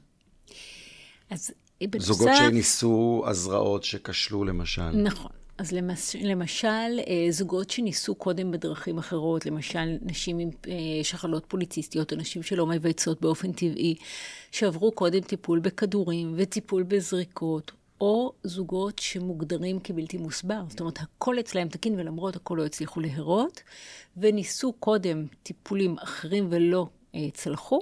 אז 1.29 1.51
בנוסף... 1.82 2.08
זוגות 2.08 2.29
שניסו 2.38 3.24
הזרעות 3.27 3.84
שכשלו 3.84 4.44
למשל. 4.44 4.89
נכון. 4.89 5.32
אז 5.58 5.72
למש, 5.72 6.15
למשל, 6.15 7.00
אה, 7.08 7.27
זוגות 7.29 7.70
שניסו 7.70 8.15
קודם 8.15 8.51
בדרכים 8.51 8.98
אחרות, 8.98 9.46
למשל 9.46 9.98
נשים 10.01 10.39
עם 10.39 10.50
אה, 10.67 10.74
שחלות 11.03 11.46
פוליציסטיות, 11.48 12.13
או 12.13 12.17
נשים 12.17 12.44
שלא 12.44 12.65
מבייצות 12.65 13.22
באופן 13.22 13.51
טבעי, 13.51 13.96
שעברו 14.51 14.91
קודם 14.91 15.22
טיפול 15.22 15.60
בכדורים 15.60 16.34
וטיפול 16.38 16.84
בזריקות, 16.84 17.72
או 18.02 18.34
זוגות 18.44 19.00
שמוגדרים 19.00 19.80
כבלתי 19.80 20.18
מוסבר. 20.18 20.62
זאת 20.70 20.80
אומרת, 20.80 21.00
הכל 21.00 21.40
אצלהם 21.40 21.68
תקין 21.68 22.00
ולמרות 22.00 22.36
הכל 22.36 22.56
לא 22.58 22.66
הצליחו 22.66 23.00
להרות, 23.00 23.62
וניסו 24.18 24.74
קודם 24.74 25.25
טיפולים 25.44 25.96
אחרים 26.00 26.48
ולא 26.50 26.88
אה, 27.16 27.28
צלחו. 27.34 27.80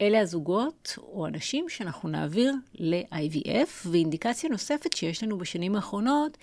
אלה 0.00 0.20
הזוגות 0.20 0.98
או 0.98 1.26
אנשים 1.26 1.68
שאנחנו 1.68 2.08
נעביר 2.08 2.54
ל-IVF, 2.74 3.86
ואינדיקציה 3.86 4.50
נוספת 4.50 4.92
שיש 4.96 5.22
לנו 5.22 5.38
בשנים 5.38 5.76
האחרונות, 5.76 6.38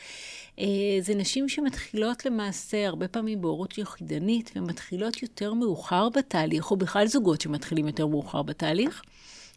אה, 0.60 0.66
זה 1.00 1.16
נשים 1.16 1.50
שמתחילות 1.50 2.26
למעשה 2.26 2.88
הרבה 2.88 3.08
פעמים 3.08 3.42
בהורות 3.42 3.78
יחידנית, 3.78 4.52
ומתחילות 4.56 5.22
יותר 5.22 5.54
מאוחר 5.54 6.10
בתהליך, 6.10 6.72
או 6.72 6.78
בכלל 6.78 7.08
זוגות 7.08 7.42
שמתחילים 7.42 7.88
יותר 7.88 8.08
מאוחר 8.08 8.42
בתהליך. 8.42 9.02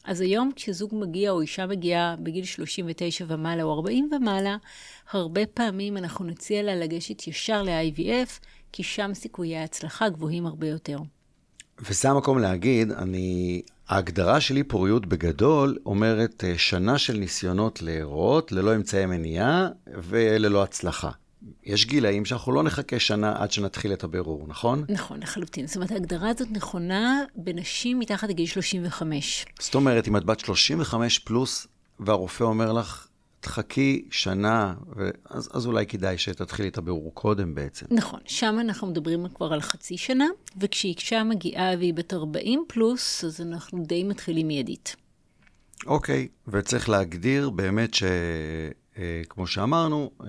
אז 0.09 0.21
היום 0.21 0.51
כשזוג 0.57 0.95
מגיע 0.95 1.31
או 1.31 1.41
אישה 1.41 1.67
מגיעה 1.67 2.17
בגיל 2.17 2.45
39 2.45 3.25
ומעלה 3.29 3.63
או 3.63 3.75
40 3.75 4.11
ומעלה, 4.13 4.57
הרבה 5.11 5.47
פעמים 5.47 5.97
אנחנו 5.97 6.25
נציע 6.25 6.63
לה 6.63 6.77
לגשת 6.77 7.27
ישר 7.27 7.63
ל-IVF, 7.63 8.31
כי 8.73 8.83
שם 8.83 9.11
סיכויי 9.15 9.57
ההצלחה 9.57 10.09
גבוהים 10.09 10.47
הרבה 10.47 10.67
יותר. 10.67 10.99
וזה 11.79 12.11
המקום 12.11 12.39
להגיד, 12.39 12.93
אני, 12.93 13.63
ההגדרה 13.89 14.41
שלי 14.41 14.63
פוריות 14.63 15.07
בגדול 15.07 15.79
אומרת 15.87 16.45
אה, 16.45 16.59
שנה 16.59 16.99
של 16.99 17.17
ניסיונות 17.17 17.83
להירות 17.83 18.53
ללא 18.53 18.77
אמצעי 18.77 19.07
מניעה 19.07 19.69
וללא 19.87 20.63
הצלחה. 20.63 21.11
יש 21.65 21.87
גילאים 21.87 22.25
שאנחנו 22.25 22.53
לא 22.53 22.63
נחכה 22.63 22.99
שנה 22.99 23.43
עד 23.43 23.53
שנתחיל 23.53 23.93
את 23.93 24.05
הבירור, 24.05 24.45
נכון? 24.49 24.85
נכון, 24.89 25.23
לחלוטין. 25.23 25.67
זאת 25.67 25.77
אומרת, 25.77 25.91
ההגדרה 25.91 26.29
הזאת 26.29 26.49
נכונה 26.51 27.23
בנשים 27.37 27.99
מתחת 27.99 28.29
לגיל 28.29 28.47
35. 28.47 29.47
זאת 29.61 29.75
אומרת, 29.75 30.09
אם 30.09 30.17
את 30.17 30.25
בת 30.25 30.41
35 30.41 31.19
פלוס, 31.19 31.67
והרופא 32.01 32.45
אומר 32.45 32.73
לך, 32.73 33.09
תחכי 33.41 34.05
שנה, 34.11 34.75
ואז, 34.97 35.49
אז 35.53 35.67
אולי 35.67 35.87
כדאי 35.87 36.19
שתתחילי 36.19 36.69
את 36.69 36.79
הבירור 36.79 37.15
קודם 37.15 37.55
בעצם. 37.55 37.87
נכון, 37.91 38.21
שם 38.25 38.57
אנחנו 38.61 38.87
מדברים 38.87 39.29
כבר 39.29 39.53
על 39.53 39.61
חצי 39.61 39.97
שנה, 39.97 40.27
וכשאישה 40.61 41.25
מגיעה 41.25 41.77
והיא 41.79 41.95
בת 41.95 42.15
40 42.15 42.65
פלוס, 42.69 43.25
אז 43.25 43.41
אנחנו 43.41 43.85
די 43.85 44.05
מתחילים 44.05 44.49
מיידית. 44.49 44.97
אוקיי, 45.87 46.29
וצריך 46.49 46.89
להגדיר 46.89 47.51
באמת 47.51 47.95
שכמו 47.95 49.43
אה, 49.43 49.47
שאמרנו, 49.47 50.11
אה, 50.21 50.27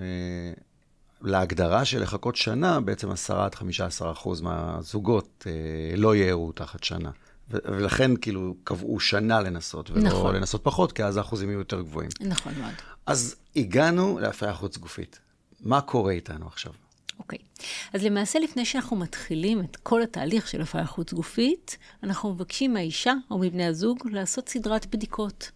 להגדרה 1.22 1.84
של 1.84 2.02
לחכות 2.02 2.36
שנה, 2.36 2.80
בעצם 2.80 3.10
10 3.10 3.40
עד 3.40 3.54
15 3.54 4.12
אחוז 4.12 4.40
מהזוגות 4.40 5.46
אה, 5.46 5.96
לא 5.96 6.16
יערו 6.16 6.52
תחת 6.52 6.84
שנה. 6.84 7.10
ולכן 7.50 8.16
כאילו 8.16 8.54
קבעו 8.64 9.00
שנה 9.00 9.40
לנסות, 9.40 9.90
ולא 9.90 10.02
נכון. 10.02 10.34
לנסות 10.36 10.64
פחות, 10.64 10.92
כי 10.92 11.04
אז 11.04 11.16
האחוזים 11.16 11.48
יהיו 11.48 11.58
יותר 11.58 11.80
גבוהים. 11.80 12.10
נכון 12.20 12.52
מאוד. 12.60 12.74
אז 13.06 13.36
הגענו 13.56 14.18
להפריה 14.18 14.54
חוץ 14.54 14.76
גופית. 14.76 15.18
מה 15.60 15.80
קורה 15.80 16.12
איתנו 16.12 16.46
עכשיו? 16.46 16.72
אוקיי. 17.18 17.38
Okay. 17.38 17.62
אז 17.92 18.04
למעשה, 18.04 18.38
לפני 18.38 18.64
שאנחנו 18.64 18.96
מתחילים 18.96 19.60
את 19.60 19.76
כל 19.76 20.02
התהליך 20.02 20.48
של 20.48 20.60
הפריה 20.60 20.86
חוץ 20.86 21.12
גופית, 21.12 21.76
אנחנו 22.02 22.34
מבקשים 22.34 22.74
מהאישה 22.74 23.12
או 23.30 23.38
מבני 23.38 23.66
הזוג 23.66 23.98
לעשות 24.10 24.48
סדרת 24.48 24.86
בדיקות 24.86 25.50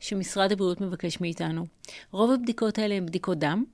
שמשרד 0.00 0.52
הבריאות 0.52 0.80
מבקש 0.80 1.20
מאיתנו. 1.20 1.66
רוב 2.10 2.30
הבדיקות 2.30 2.78
האלה 2.78 2.94
הן 2.94 3.06
בדיקות 3.06 3.38
דם, 3.38 3.64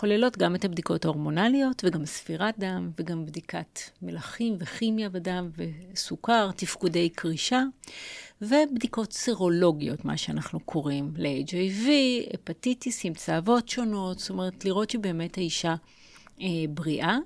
כוללות 0.00 0.38
גם 0.38 0.54
את 0.54 0.64
הבדיקות 0.64 1.04
ההורמונליות 1.04 1.82
וגם 1.84 2.06
ספירת 2.06 2.58
דם 2.58 2.90
וגם 2.98 3.26
בדיקת 3.26 3.80
מלחים 4.02 4.56
וכימיה 4.58 5.08
בדם 5.08 5.50
וסוכר, 5.56 6.50
תפקודי 6.56 7.08
קרישה 7.08 7.62
ובדיקות 8.42 9.12
סרולוגיות, 9.12 10.04
מה 10.04 10.16
שאנחנו 10.16 10.60
קוראים 10.60 11.12
ל-HIV, 11.16 11.88
הפטיטיסים, 12.34 13.14
צהבות 13.14 13.68
שונות, 13.68 14.18
זאת 14.18 14.30
אומרת 14.30 14.64
לראות 14.64 14.90
שבאמת 14.90 15.38
האישה 15.38 15.74
אה, 16.40 16.46
בריאה. 16.68 17.18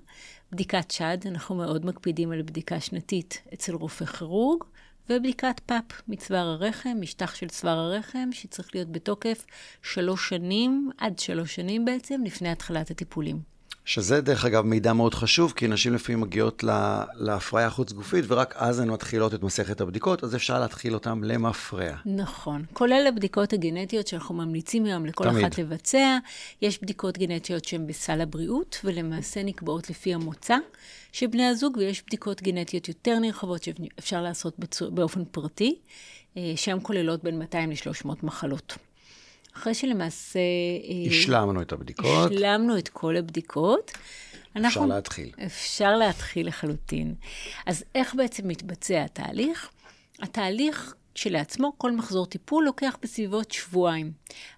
בדיקת 0.52 0.90
שד, 0.90 1.18
אנחנו 1.26 1.54
מאוד 1.54 1.86
מקפידים 1.86 2.32
על 2.32 2.42
בדיקה 2.42 2.80
שנתית 2.80 3.42
אצל 3.54 3.74
רופא 3.74 4.04
כירורג. 4.04 4.64
ובדיקת 5.10 5.60
פאפ 5.66 5.84
מצוואר 6.08 6.46
הרחם, 6.46 6.96
משטח 7.00 7.34
של 7.34 7.48
צוואר 7.48 7.78
הרחם, 7.78 8.28
שצריך 8.32 8.68
להיות 8.74 8.92
בתוקף 8.92 9.44
שלוש 9.82 10.28
שנים, 10.28 10.90
עד 10.98 11.18
שלוש 11.18 11.54
שנים 11.54 11.84
בעצם, 11.84 12.20
לפני 12.24 12.48
התחלת 12.48 12.90
הטיפולים. 12.90 13.52
שזה 13.84 14.20
דרך 14.20 14.44
אגב 14.44 14.64
מידע 14.64 14.92
מאוד 14.92 15.14
חשוב, 15.14 15.52
כי 15.56 15.68
נשים 15.68 15.94
לפעמים 15.94 16.20
מגיעות 16.20 16.64
להפריה 17.14 17.70
חוץ 17.70 17.92
גופית, 17.92 18.24
ורק 18.28 18.54
אז 18.56 18.80
הן 18.80 18.90
מתחילות 18.90 19.34
את 19.34 19.42
מסכת 19.42 19.80
הבדיקות, 19.80 20.24
אז 20.24 20.34
אפשר 20.34 20.60
להתחיל 20.60 20.94
אותן 20.94 21.20
למפרע. 21.22 21.94
נכון. 22.06 22.64
כולל 22.72 23.06
הבדיקות 23.08 23.52
הגנטיות 23.52 24.06
שאנחנו 24.06 24.34
ממליצים 24.34 24.84
היום 24.84 25.06
לכל 25.06 25.24
תמיד. 25.24 25.44
אחת 25.44 25.58
לבצע. 25.58 26.18
יש 26.62 26.82
בדיקות 26.82 27.18
גנטיות 27.18 27.64
שהן 27.64 27.86
בסל 27.86 28.20
הבריאות, 28.20 28.78
ולמעשה 28.84 29.42
נקבעות 29.42 29.90
לפי 29.90 30.14
המוצא 30.14 30.56
של 31.12 31.26
בני 31.26 31.46
הזוג, 31.46 31.76
ויש 31.76 32.02
בדיקות 32.06 32.42
גנטיות 32.42 32.88
יותר 32.88 33.18
נרחבות 33.18 33.62
שאפשר 33.62 34.22
לעשות 34.22 34.58
בצור, 34.58 34.90
באופן 34.90 35.24
פרטי, 35.24 35.78
אה, 36.36 36.52
שהן 36.56 36.78
כוללות 36.82 37.24
בין 37.24 37.38
200 37.38 37.70
ל-300 37.70 38.08
מחלות. 38.22 38.78
אחרי 39.56 39.74
שלמעשה... 39.74 40.38
אה, 40.38 41.10
השלמנו 41.10 41.62
את 41.62 41.72
הבדיקות. 41.72 42.32
השלמנו 42.32 42.78
את 42.78 42.88
כל 42.88 43.16
הבדיקות. 43.16 43.90
אנחנו, 44.56 44.68
אפשר 44.68 44.94
להתחיל. 44.94 45.30
אפשר 45.46 45.96
להתחיל 45.96 46.48
לחלוטין. 46.48 47.14
אז 47.66 47.84
איך 47.94 48.14
בעצם 48.14 48.48
מתבצע 48.48 49.04
התהליך? 49.04 49.68
התהליך 50.22 50.94
כשלעצמו, 51.14 51.72
כל 51.78 51.92
מחזור 51.92 52.26
טיפול 52.26 52.64
לוקח 52.64 52.96
בסביבות 53.02 53.50
שבועיים. 53.50 54.12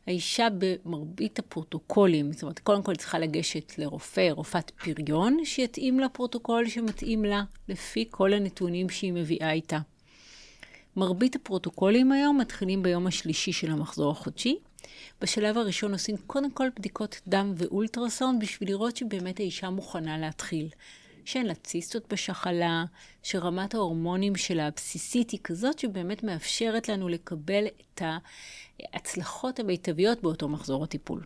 האישה 0.07 0.49
במרבית 0.59 1.39
הפרוטוקולים, 1.39 2.33
זאת 2.33 2.43
אומרת, 2.43 2.59
קודם 2.59 2.83
כל 2.83 2.97
צריכה 2.97 3.19
לגשת 3.19 3.79
לרופא, 3.79 4.31
רופאת 4.31 4.71
פריון, 4.71 5.39
שיתאים 5.45 6.01
לה 6.01 6.09
פרוטוקול 6.09 6.69
שמתאים 6.69 7.25
לה 7.25 7.43
לפי 7.69 8.05
כל 8.11 8.33
הנתונים 8.33 8.89
שהיא 8.89 9.13
מביאה 9.13 9.53
איתה. 9.53 9.79
מרבית 10.97 11.37
הפרוטוקולים 11.37 12.13
היום 12.13 12.39
מתחילים 12.39 12.83
ביום 12.83 13.07
השלישי 13.07 13.53
של 13.53 13.71
המחזור 13.71 14.11
החודשי. 14.11 14.59
בשלב 15.21 15.59
הראשון 15.59 15.93
עושים 15.93 16.17
קודם 16.27 16.51
כל 16.51 16.69
בדיקות 16.79 17.21
דם 17.29 17.53
ואולטרסאונד 17.57 18.43
בשביל 18.43 18.69
לראות 18.69 18.97
שבאמת 18.97 19.41
האישה 19.41 19.71
מוכנה 19.71 20.19
להתחיל. 20.19 20.69
שאין 21.27 21.47
לה 21.47 21.55
ציסטות 21.55 22.13
בשחלה, 22.13 22.85
שרמת 23.23 23.75
ההורמונים 23.75 24.37
שלה 24.37 24.67
הבסיסית 24.67 25.31
היא 25.31 25.41
כזאת 25.45 25.79
שבאמת 25.79 26.23
מאפשרת 26.23 26.89
לנו 26.89 27.09
לקבל 27.09 27.65
את 27.67 28.03
ההצלחות 28.81 29.61
המיטביות 29.61 30.23
באותו 30.23 30.49
מחזור 30.49 30.85
הטיפול. 30.85 31.23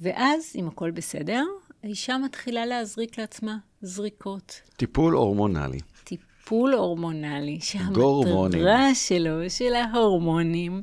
ואז, 0.00 0.52
אם 0.56 0.68
הכל 0.68 0.90
בסדר, 0.90 1.44
האישה 1.82 2.18
מתחילה 2.18 2.66
להזריק 2.66 3.18
לעצמה 3.18 3.56
זריקות. 3.82 4.60
טיפול 4.76 5.14
הורמונלי. 5.14 5.78
טיפול 6.04 6.74
הורמונלי, 6.74 7.60
שהמטרה 7.60 8.94
שלו, 8.94 9.50
של 9.50 9.74
ההורמונים, 9.74 10.82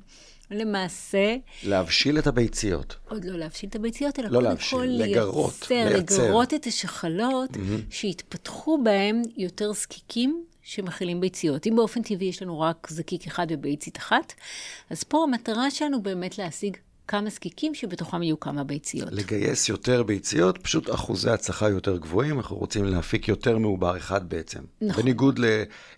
למעשה... 0.51 1.35
להבשיל 1.63 2.19
את 2.19 2.27
הביציות. 2.27 2.95
עוד 3.09 3.25
לא 3.25 3.37
להבשיל 3.37 3.69
את 3.69 3.75
הביציות, 3.75 4.19
אלא 4.19 4.27
לא 4.27 4.33
קודם 4.33 4.43
להבשיל, 4.49 4.79
כל 4.79 4.85
לגרות, 4.85 5.67
לייצר, 5.69 6.23
לגרות 6.25 6.53
את 6.53 6.67
השחלות, 6.67 7.51
mm-hmm. 7.51 7.59
שיתפתחו 7.89 8.83
בהם 8.83 9.21
יותר 9.37 9.73
זקיקים 9.73 10.43
שמכילים 10.61 11.21
ביציות. 11.21 11.67
אם 11.67 11.75
באופן 11.75 12.01
טבעי 12.01 12.27
יש 12.27 12.41
לנו 12.41 12.59
רק 12.59 12.87
זקיק 12.89 13.27
אחד 13.27 13.47
וביצית 13.49 13.97
אחת, 13.97 14.33
אז 14.89 15.03
פה 15.03 15.23
המטרה 15.23 15.71
שלנו 15.71 16.03
באמת 16.03 16.37
להשיג 16.37 16.77
כמה 17.07 17.29
זקיקים 17.29 17.75
שבתוכם 17.75 18.23
יהיו 18.23 18.39
כמה 18.39 18.63
ביציות. 18.63 19.09
לגייס 19.11 19.69
יותר 19.69 20.03
ביציות, 20.03 20.57
פשוט 20.57 20.89
אחוזי 20.89 21.29
הצלחה 21.29 21.69
יותר 21.69 21.97
גבוהים, 21.97 22.37
אנחנו 22.37 22.55
רוצים 22.55 22.85
להפיק 22.85 23.27
יותר 23.27 23.57
מעובר 23.57 23.97
אחד 23.97 24.29
בעצם. 24.29 24.59
נכון. 24.81 25.03
בניגוד 25.03 25.39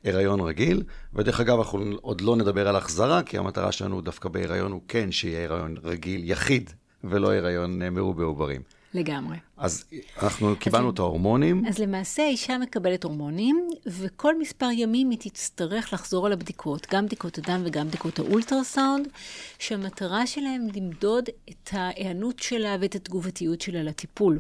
להיריון 0.04 0.40
רגיל, 0.40 0.84
ודרך 1.14 1.40
אגב, 1.40 1.58
אנחנו 1.58 1.96
עוד 2.02 2.22
לא 2.22 2.36
נדבר 2.36 2.68
על 2.68 2.76
החזרה, 2.76 3.24
כי 3.24 3.38
המטרה 3.38 3.72
שלנו 3.72 4.02
דווקא 4.02 4.30
בהיריון 4.30 4.72
הוא 4.72 4.82
כן 4.88 5.12
שיהיה 5.12 5.46
הריון 5.46 5.76
רגיל 5.84 6.32
יחיד, 6.32 6.70
ולא 7.04 7.34
הריון 7.34 7.90
מרובה 7.90 8.24
עוברים. 8.24 8.62
לגמרי. 8.98 9.38
אז 9.58 9.84
אנחנו 10.22 10.56
קיבלנו 10.60 10.88
אז, 10.88 10.94
את 10.94 11.00
ההורמונים. 11.00 11.66
אז 11.68 11.80
למעשה 11.80 12.24
האישה 12.24 12.58
מקבלת 12.58 13.04
הורמונים, 13.04 13.70
וכל 13.86 14.40
מספר 14.40 14.70
ימים 14.72 15.10
היא 15.10 15.18
תצטרך 15.20 15.94
לחזור 15.94 16.26
על 16.26 16.34
הבדיקות, 16.34 16.88
גם 16.92 17.06
בדיקות 17.06 17.38
הדם 17.38 17.62
וגם 17.66 17.88
בדיקות 17.88 18.20
האולטרסאונד, 18.20 19.08
שהמטרה 19.60 20.28
שלהם 20.28 20.68
למדוד 20.76 21.30
את 21.50 21.70
ההיענות 21.72 22.40
שלה 22.40 22.76
ואת 22.82 22.96
התגובתיות 22.96 23.62
שלה 23.62 23.84
לטיפול. 23.84 24.40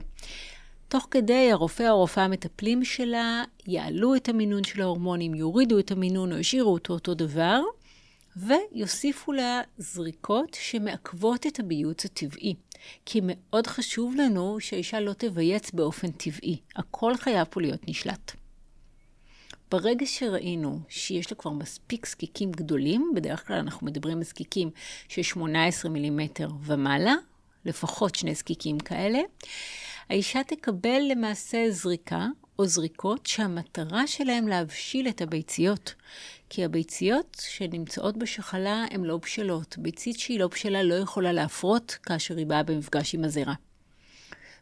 תוך 0.88 1.08
כדי 1.12 1.52
הרופא 1.52 1.84
או 1.84 1.88
הרופאה 1.88 2.24
המטפלים 2.24 2.84
שלה 2.84 3.44
יעלו 3.68 4.16
את 4.16 4.30
המינון 4.30 4.64
של 4.64 4.82
ההורמונים, 4.82 5.36
יורידו 5.36 5.80
את 5.80 5.92
המינון 5.92 6.34
או 6.34 6.38
ישאירו 6.38 6.74
אותו 6.74 6.94
אותו 6.94 7.14
דבר, 7.14 7.62
ויוסיפו 8.38 9.32
לה 9.32 9.62
זריקות 9.78 10.54
שמעכבות 10.54 11.48
את 11.48 11.60
הביוץ 11.60 12.06
הטבעי. 12.06 12.56
כי 13.06 13.20
מאוד 13.24 13.68
חשוב 13.68 14.16
לנו 14.16 14.60
שהאישה 14.60 15.00
לא 15.00 15.14
תבייץ 15.14 15.72
באופן 15.72 16.12
טבעי. 16.12 16.58
הכל 16.76 17.18
חייב 17.18 17.48
פה 17.50 17.62
להיות 17.62 17.88
נשלט. 17.88 18.32
ברגע 19.72 20.06
שראינו 20.06 20.80
שיש 20.90 21.32
לו 21.32 21.38
כבר 21.38 21.52
מספיק 21.52 22.08
זקיקים 22.08 22.52
גדולים, 22.52 23.12
בדרך 23.16 23.48
כלל 23.48 23.58
אנחנו 23.58 23.88
מדברים 23.88 24.18
על 24.18 24.24
זקיקים 24.24 24.70
של 25.08 25.22
18 25.22 25.92
מילימטר 25.92 26.50
ומעלה, 26.64 27.16
לפחות 27.66 28.16
שני 28.16 28.36
זקיקים 28.36 28.80
כאלה, 28.80 29.20
האישה 30.10 30.44
תקבל 30.44 31.02
למעשה 31.12 31.66
זריקה 31.70 32.26
או 32.60 32.66
זריקות 32.66 33.26
שהמטרה 33.26 34.08
שלהם 34.08 34.48
להבשיל 34.48 35.08
את 35.08 35.22
הביציות. 35.22 35.94
כי 36.50 36.66
הביציות 36.66 37.42
שנמצאות 37.50 38.18
בשחלה 38.18 38.86
הן 38.92 39.04
לא 39.04 39.18
בשלות. 39.18 39.76
ביצית 39.78 40.20
שהיא 40.20 40.40
לא 40.40 40.48
בשלה 40.48 40.84
לא 40.84 40.96
יכולה 40.96 41.32
להפרות 41.32 41.98
כאשר 42.04 42.38
היא 42.38 42.46
באה 42.46 42.64
במפגש 42.64 43.16
עם 43.16 43.24
הזרע. 43.24 43.54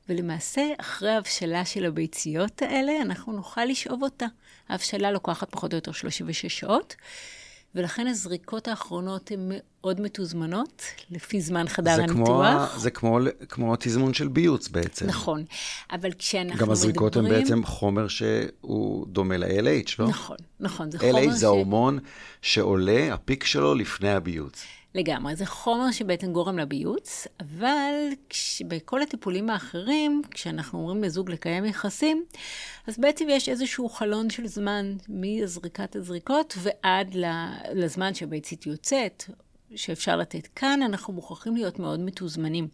ולמעשה, 0.09 0.61
אחרי 0.77 1.09
ההבשלה 1.09 1.65
של 1.65 1.85
הביציות 1.85 2.61
האלה, 2.61 3.01
אנחנו 3.01 3.33
נוכל 3.33 3.65
לשאוב 3.65 4.03
אותה. 4.03 4.25
ההבשלה 4.69 5.11
לוקחת 5.11 5.51
פחות 5.51 5.73
או 5.73 5.77
יותר 5.77 5.91
36 5.91 6.45
שעות, 6.59 6.95
ולכן 7.75 8.07
הזריקות 8.07 8.67
האחרונות 8.67 9.31
הן 9.31 9.39
מאוד 9.49 10.01
מתוזמנות, 10.01 10.83
לפי 11.11 11.41
זמן 11.41 11.67
חדר 11.67 11.95
זה 11.95 12.03
הניתוח. 12.03 12.69
כמו, 12.69 12.79
זה 12.79 12.91
כמו, 12.91 13.19
כמו 13.49 13.75
תזמון 13.79 14.13
של 14.13 14.27
ביוץ 14.27 14.67
בעצם. 14.67 15.07
נכון, 15.07 15.43
אבל 15.91 16.11
כשאנחנו 16.11 16.47
מדברים... 16.47 16.67
גם 16.67 16.71
הזריקות 16.71 17.15
הן 17.15 17.29
בעצם 17.29 17.65
חומר 17.65 18.07
שהוא 18.07 19.07
דומה 19.07 19.37
ל-LH, 19.37 19.95
לא? 19.99 20.07
נכון, 20.07 20.37
נכון, 20.59 20.91
זה 20.91 20.99
חומר 20.99 21.19
LH 21.19 21.35
ש... 21.35 21.39
זה 21.39 21.45
ההורמון 21.45 21.99
שעולה, 22.41 23.13
הפיק 23.13 23.43
שלו 23.43 23.75
לפני 23.75 24.11
הביוץ. 24.11 24.63
לגמרי, 24.95 25.35
זה 25.35 25.45
חומר 25.45 25.91
שבעצם 25.91 26.33
גורם 26.33 26.59
לביוץ, 26.59 27.27
אבל 27.39 27.93
כש... 28.29 28.61
בכל 28.61 29.01
הטיפולים 29.01 29.49
האחרים, 29.49 30.21
כשאנחנו 30.31 30.79
אומרים 30.79 31.03
לזוג 31.03 31.31
לקיים 31.31 31.65
יחסים, 31.65 32.23
אז 32.87 32.97
בעצם 32.97 33.25
יש 33.29 33.49
איזשהו 33.49 33.89
חלון 33.89 34.29
של 34.29 34.47
זמן 34.47 34.95
מזריקת 35.09 35.95
הזריקות 35.95 36.57
ועד 36.57 37.15
לזמן 37.73 38.13
שהביצית 38.13 38.65
יוצאת, 38.65 39.23
שאפשר 39.75 40.15
לתת. 40.15 40.47
כאן 40.55 40.79
אנחנו 40.81 41.13
מוכרחים 41.13 41.55
להיות 41.55 41.79
מאוד 41.79 41.99
מתוזמנים. 41.99 42.67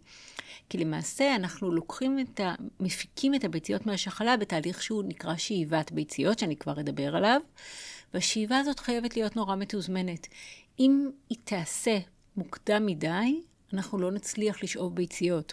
כי 0.68 0.78
למעשה 0.78 1.34
אנחנו 1.34 1.72
לוקחים 1.72 2.18
את 2.18 2.40
ה... 2.40 2.54
מפיקים 2.80 3.34
את 3.34 3.44
הביציות 3.44 3.86
מהשחלה 3.86 4.36
בתהליך 4.36 4.82
שהוא 4.82 5.04
נקרא 5.06 5.36
שאיבת 5.36 5.92
ביציות, 5.92 6.38
שאני 6.38 6.56
כבר 6.56 6.80
אדבר 6.80 7.16
עליו, 7.16 7.40
והשאיבה 8.14 8.58
הזאת 8.58 8.80
חייבת 8.80 9.16
להיות 9.16 9.36
נורא 9.36 9.56
מתוזמנת. 9.56 10.26
אם 10.80 11.10
היא 11.30 11.38
תעשה 11.44 11.98
מוקדם 12.36 12.86
מדי, 12.86 13.40
אנחנו 13.74 13.98
לא 13.98 14.10
נצליח 14.10 14.62
לשאוב 14.62 14.94
ביציות. 14.94 15.52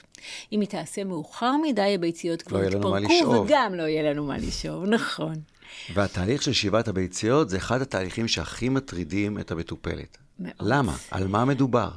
אם 0.52 0.62
היא 0.62 0.70
תעשה 0.70 1.04
מאוחר 1.04 1.52
מדי, 1.58 1.96
הביציות 1.96 2.42
כבר 2.42 2.64
יתפרקו, 2.64 3.34
לא 3.34 3.40
וגם 3.40 3.76
לא 3.76 3.84
יהיה 3.84 4.14
לנו 4.14 4.26
מה 4.26 4.38
לשאוב, 4.38 4.86
נכון. 4.96 5.36
והתהליך 5.94 6.42
של 6.42 6.54
שאיבת 6.54 6.88
הביציות 6.88 7.50
זה 7.50 7.58
אחד 7.58 7.82
התהליכים 7.82 8.28
שהכי 8.28 8.70
מטרידים 8.70 9.40
את 9.40 9.52
המטופלת. 9.52 10.18
מאוד. 10.40 10.54
למה? 10.60 10.96
על 11.12 11.28
מה 11.28 11.46
מדובר? 11.46 11.90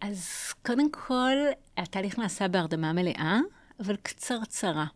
אז 0.00 0.28
קודם 0.66 0.90
כל, 0.90 1.32
התהליך 1.76 2.18
נעשה 2.18 2.48
בהרדמה 2.48 2.92
מלאה, 2.92 3.38
אבל 3.80 3.96
קצרצרה. 4.02 4.86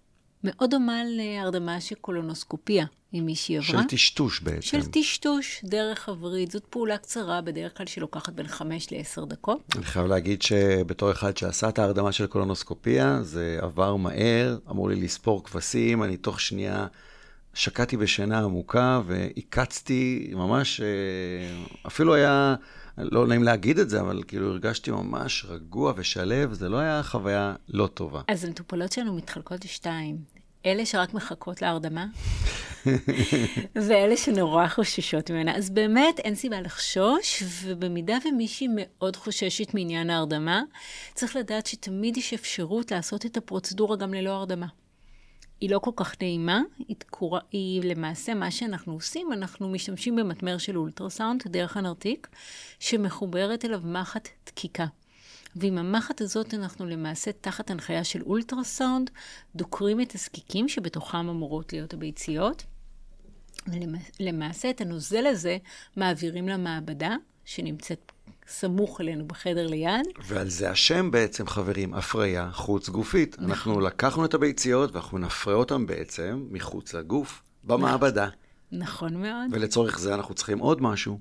מאוד 0.44 0.70
דומה 0.70 1.02
להרדמה 1.06 1.80
של 1.80 1.94
קולונוסקופיה, 1.94 2.86
אם 3.14 3.22
מישהי 3.26 3.56
עברה. 3.56 3.66
של 3.66 3.88
טשטוש 3.88 4.40
בעצם. 4.40 4.62
של 4.62 4.86
טשטוש 4.86 5.60
דרך 5.64 6.08
הווריד. 6.08 6.52
זאת 6.52 6.64
פעולה 6.64 6.98
קצרה, 6.98 7.40
בדרך 7.40 7.76
כלל 7.76 7.86
שלוקחת 7.86 8.32
בין 8.32 8.48
5 8.48 8.92
ל-10 8.92 9.24
דקות. 9.24 9.60
אני 9.76 9.84
חייב 9.84 10.06
להגיד 10.06 10.42
שבתור 10.42 11.10
אחד 11.10 11.36
שעשה 11.36 11.68
את 11.68 11.78
ההרדמה 11.78 12.12
של 12.12 12.26
קולונוסקופיה, 12.26 13.22
זה 13.22 13.58
עבר 13.60 13.96
מהר, 13.96 14.58
אמרו 14.70 14.88
לי 14.88 14.96
לספור 14.96 15.44
כבשים, 15.44 16.02
אני 16.02 16.16
תוך 16.16 16.40
שנייה 16.40 16.86
שקעתי 17.54 17.96
בשינה 17.96 18.38
עמוקה 18.38 19.00
והקצתי 19.06 20.32
ממש, 20.34 20.80
אה, 20.80 20.86
אפילו 21.86 22.14
היה, 22.14 22.54
לא 22.98 23.26
נעים 23.26 23.42
להגיד 23.42 23.78
את 23.78 23.90
זה, 23.90 24.00
אבל 24.00 24.22
כאילו 24.28 24.50
הרגשתי 24.50 24.90
ממש 24.90 25.46
רגוע 25.48 25.92
ושלב, 25.96 26.52
זה 26.52 26.68
לא 26.68 26.76
היה 26.76 27.02
חוויה 27.02 27.54
לא 27.68 27.86
טובה. 27.86 28.20
אז 28.28 28.44
המטופלות 28.44 28.92
שלנו 28.92 29.14
מתחלקות 29.14 29.64
לשתיים. 29.64 30.16
אלה 30.66 30.86
שרק 30.86 31.14
מחכות 31.14 31.62
להרדמה, 31.62 32.06
ואלה 33.88 34.16
שנורא 34.16 34.68
חוששות 34.68 35.30
ממנה. 35.30 35.56
אז 35.56 35.70
באמת 35.70 36.18
אין 36.18 36.34
סיבה 36.34 36.60
לחשוש, 36.60 37.42
ובמידה 37.64 38.18
ומישהי 38.26 38.68
מאוד 38.74 39.16
חוששת 39.16 39.74
מעניין 39.74 40.10
ההרדמה, 40.10 40.62
צריך 41.14 41.36
לדעת 41.36 41.66
שתמיד 41.66 42.16
יש 42.16 42.34
אפשרות 42.34 42.90
לעשות 42.90 43.26
את 43.26 43.36
הפרוצדורה 43.36 43.96
גם 43.96 44.14
ללא 44.14 44.30
הרדמה. 44.30 44.66
היא 45.62 45.70
לא 45.70 45.78
כל 45.78 45.90
כך 45.96 46.14
נעימה, 46.22 46.62
היא, 46.78 46.96
תקורה, 46.96 47.40
היא 47.50 47.82
למעשה 47.84 48.34
מה 48.34 48.50
שאנחנו 48.50 48.92
עושים, 48.92 49.32
אנחנו 49.32 49.68
משתמשים 49.68 50.16
במטמר 50.16 50.58
של 50.58 50.78
אולטרסאונד 50.78 51.42
דרך 51.46 51.76
הנרתיק, 51.76 52.28
שמחוברת 52.78 53.64
אליו 53.64 53.80
מחט 53.84 54.28
דקיקה. 54.46 54.86
ועם 55.56 55.78
המחט 55.78 56.20
הזאת 56.20 56.54
אנחנו 56.54 56.86
למעשה 56.86 57.30
תחת 57.40 57.70
הנחיה 57.70 58.04
של 58.04 58.22
אולטרסאונד, 58.22 59.10
דוקרים 59.56 60.00
את 60.00 60.14
הזקיקים 60.14 60.68
שבתוכם 60.68 61.28
אמורות 61.28 61.72
להיות 61.72 61.94
הביציות, 61.94 62.64
ולמעשה 64.20 64.70
את 64.70 64.80
הנוזל 64.80 65.26
הזה 65.26 65.56
מעבירים 65.96 66.48
למעבדה, 66.48 67.16
שנמצאת 67.44 68.12
סמוך 68.48 69.00
אלינו 69.00 69.26
בחדר 69.26 69.66
ליד. 69.66 70.06
ועל 70.26 70.48
זה 70.48 70.70
השם 70.70 71.10
בעצם, 71.10 71.46
חברים, 71.46 71.94
הפריה 71.94 72.50
חוץ 72.52 72.88
גופית. 72.88 73.36
נכון. 73.38 73.50
אנחנו 73.50 73.80
לקחנו 73.80 74.24
את 74.24 74.34
הביציות 74.34 74.92
ואנחנו 74.92 75.18
נפרה 75.18 75.54
אותן 75.54 75.86
בעצם 75.86 76.46
מחוץ 76.50 76.94
לגוף, 76.94 77.42
במעבדה. 77.64 78.28
נכון 78.72 79.14
מאוד. 79.16 79.50
ולצורך 79.50 79.98
זה 79.98 80.14
אנחנו 80.14 80.34
צריכים 80.34 80.58
עוד 80.58 80.82
משהו. 80.82 81.18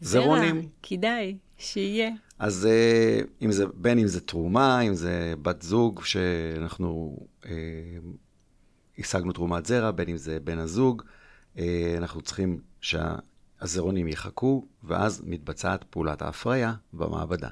זרעונים. 0.00 0.68
כדאי 0.82 1.36
שיהיה. 1.58 2.10
אז 2.38 2.66
אה, 2.66 3.20
אם 3.42 3.52
זה, 3.52 3.64
בין 3.74 3.98
אם 3.98 4.06
זה 4.06 4.20
תרומה, 4.20 4.80
אם 4.80 4.94
זה 4.94 5.34
בת 5.42 5.62
זוג 5.62 6.04
שאנחנו 6.04 7.18
אה, 7.46 7.52
השגנו 8.98 9.32
תרומת 9.32 9.66
זרע, 9.66 9.90
בין 9.90 10.08
אם 10.08 10.16
זה 10.16 10.40
בן 10.40 10.58
הזוג, 10.58 11.02
אה, 11.58 11.94
אנחנו 11.96 12.20
צריכים 12.20 12.60
שהזרעונים 13.60 14.08
יחכו, 14.08 14.66
ואז 14.84 15.22
מתבצעת 15.26 15.84
פעולת 15.84 16.22
ההפריה 16.22 16.74
במעבדה. 16.92 17.48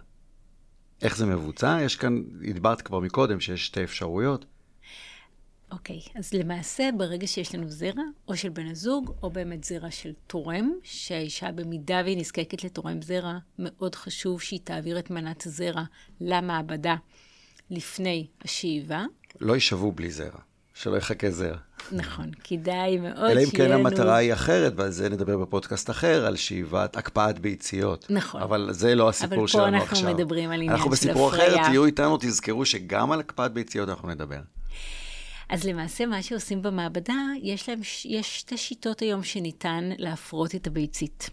איך 1.03 1.17
זה 1.17 1.27
מבוצע? 1.27 1.79
יש 1.83 1.97
כאן, 1.97 2.23
הדברת 2.49 2.83
כבר 2.83 3.01
מקודם 3.01 3.41
שיש 3.41 3.67
שתי 3.67 3.85
אפשרויות. 3.85 4.45
אוקיי, 5.71 5.99
okay, 5.99 6.19
אז 6.19 6.35
למעשה 6.35 6.89
ברגע 6.99 7.27
שיש 7.27 7.55
לנו 7.55 7.71
זרע, 7.71 8.03
או 8.29 8.37
של 8.37 8.49
בן 8.49 8.67
הזוג, 8.67 9.15
או 9.23 9.31
באמת 9.31 9.65
זרע 9.65 9.91
של 9.91 10.13
תורם, 10.27 10.73
שהאישה 10.83 11.53
במידה 11.53 12.01
והיא 12.05 12.19
נזקקת 12.19 12.65
לתורם 12.65 13.03
זרע, 13.03 13.39
מאוד 13.59 13.95
חשוב 13.95 14.43
שהיא 14.43 14.61
תעביר 14.65 14.99
את 14.99 15.11
מנת 15.11 15.47
הזרע 15.47 15.83
למעבדה 16.21 16.97
לפני 17.71 18.27
השאיבה. 18.43 19.05
לא 19.41 19.55
יישבו 19.55 19.93
בלי 19.93 20.11
זרע, 20.11 20.41
שלא 20.83 20.97
יחכה 20.97 21.31
זרע. 21.31 21.57
נכון, 21.93 22.31
כדאי 22.45 22.99
מאוד 22.99 23.15
שיהיה 23.15 23.31
לנו... 23.31 23.41
אלא 23.41 23.41
אם 23.41 23.51
כן 23.51 23.73
המטרה 23.73 24.17
היא 24.17 24.33
אחרת, 24.33 24.73
ועל 24.77 24.91
זה 24.91 25.09
נדבר 25.09 25.39
בפודקאסט 25.39 25.91
אחר, 25.91 26.27
על 26.27 26.37
שאיבת, 26.37 26.97
הקפאת 26.97 27.39
ביציות. 27.39 28.07
נכון. 28.11 28.43
אבל 28.43 28.69
זה 28.73 28.95
לא 28.95 29.09
הסיפור 29.09 29.49
שלנו 29.49 29.65
עכשיו. 29.65 29.79
אבל 29.79 29.87
פה 29.87 29.97
אנחנו 29.97 30.15
מדברים 30.15 30.51
על 30.51 30.63
עניין 30.63 30.69
של 30.69 30.75
הפריה. 30.75 30.77
אנחנו 30.77 30.91
בסיפור 30.91 31.29
אחר, 31.31 31.65
תהיו 31.65 31.85
איתנו, 31.85 32.17
תזכרו 32.21 32.65
שגם 32.65 33.13
על 33.13 33.21
הקפאת 33.21 33.53
ביציות 33.53 33.89
אנחנו 33.89 34.09
נדבר. 34.09 34.41
אז 35.49 35.65
למעשה 35.65 36.07
מה 36.07 36.23
שעושים 36.23 36.63
במעבדה, 36.63 37.23
יש 37.43 37.69
להם, 37.69 37.81
יש 38.05 38.39
שתי 38.39 38.57
שיטות 38.57 39.01
היום 39.01 39.23
שניתן 39.23 39.91
להפרות 39.99 40.55
את 40.55 40.67
הביצית. 40.67 41.31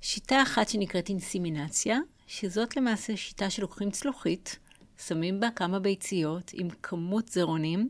שיטה 0.00 0.42
אחת 0.42 0.68
שנקראת 0.68 1.08
אינסימינציה, 1.08 1.98
שזאת 2.26 2.76
למעשה 2.76 3.16
שיטה 3.16 3.50
שלוקחים 3.50 3.90
צלוחית, 3.90 4.58
שמים 5.06 5.40
בה 5.40 5.48
כמה 5.56 5.78
ביציות 5.78 6.50
עם 6.54 6.68
כמות 6.82 7.28
זרעונים, 7.28 7.88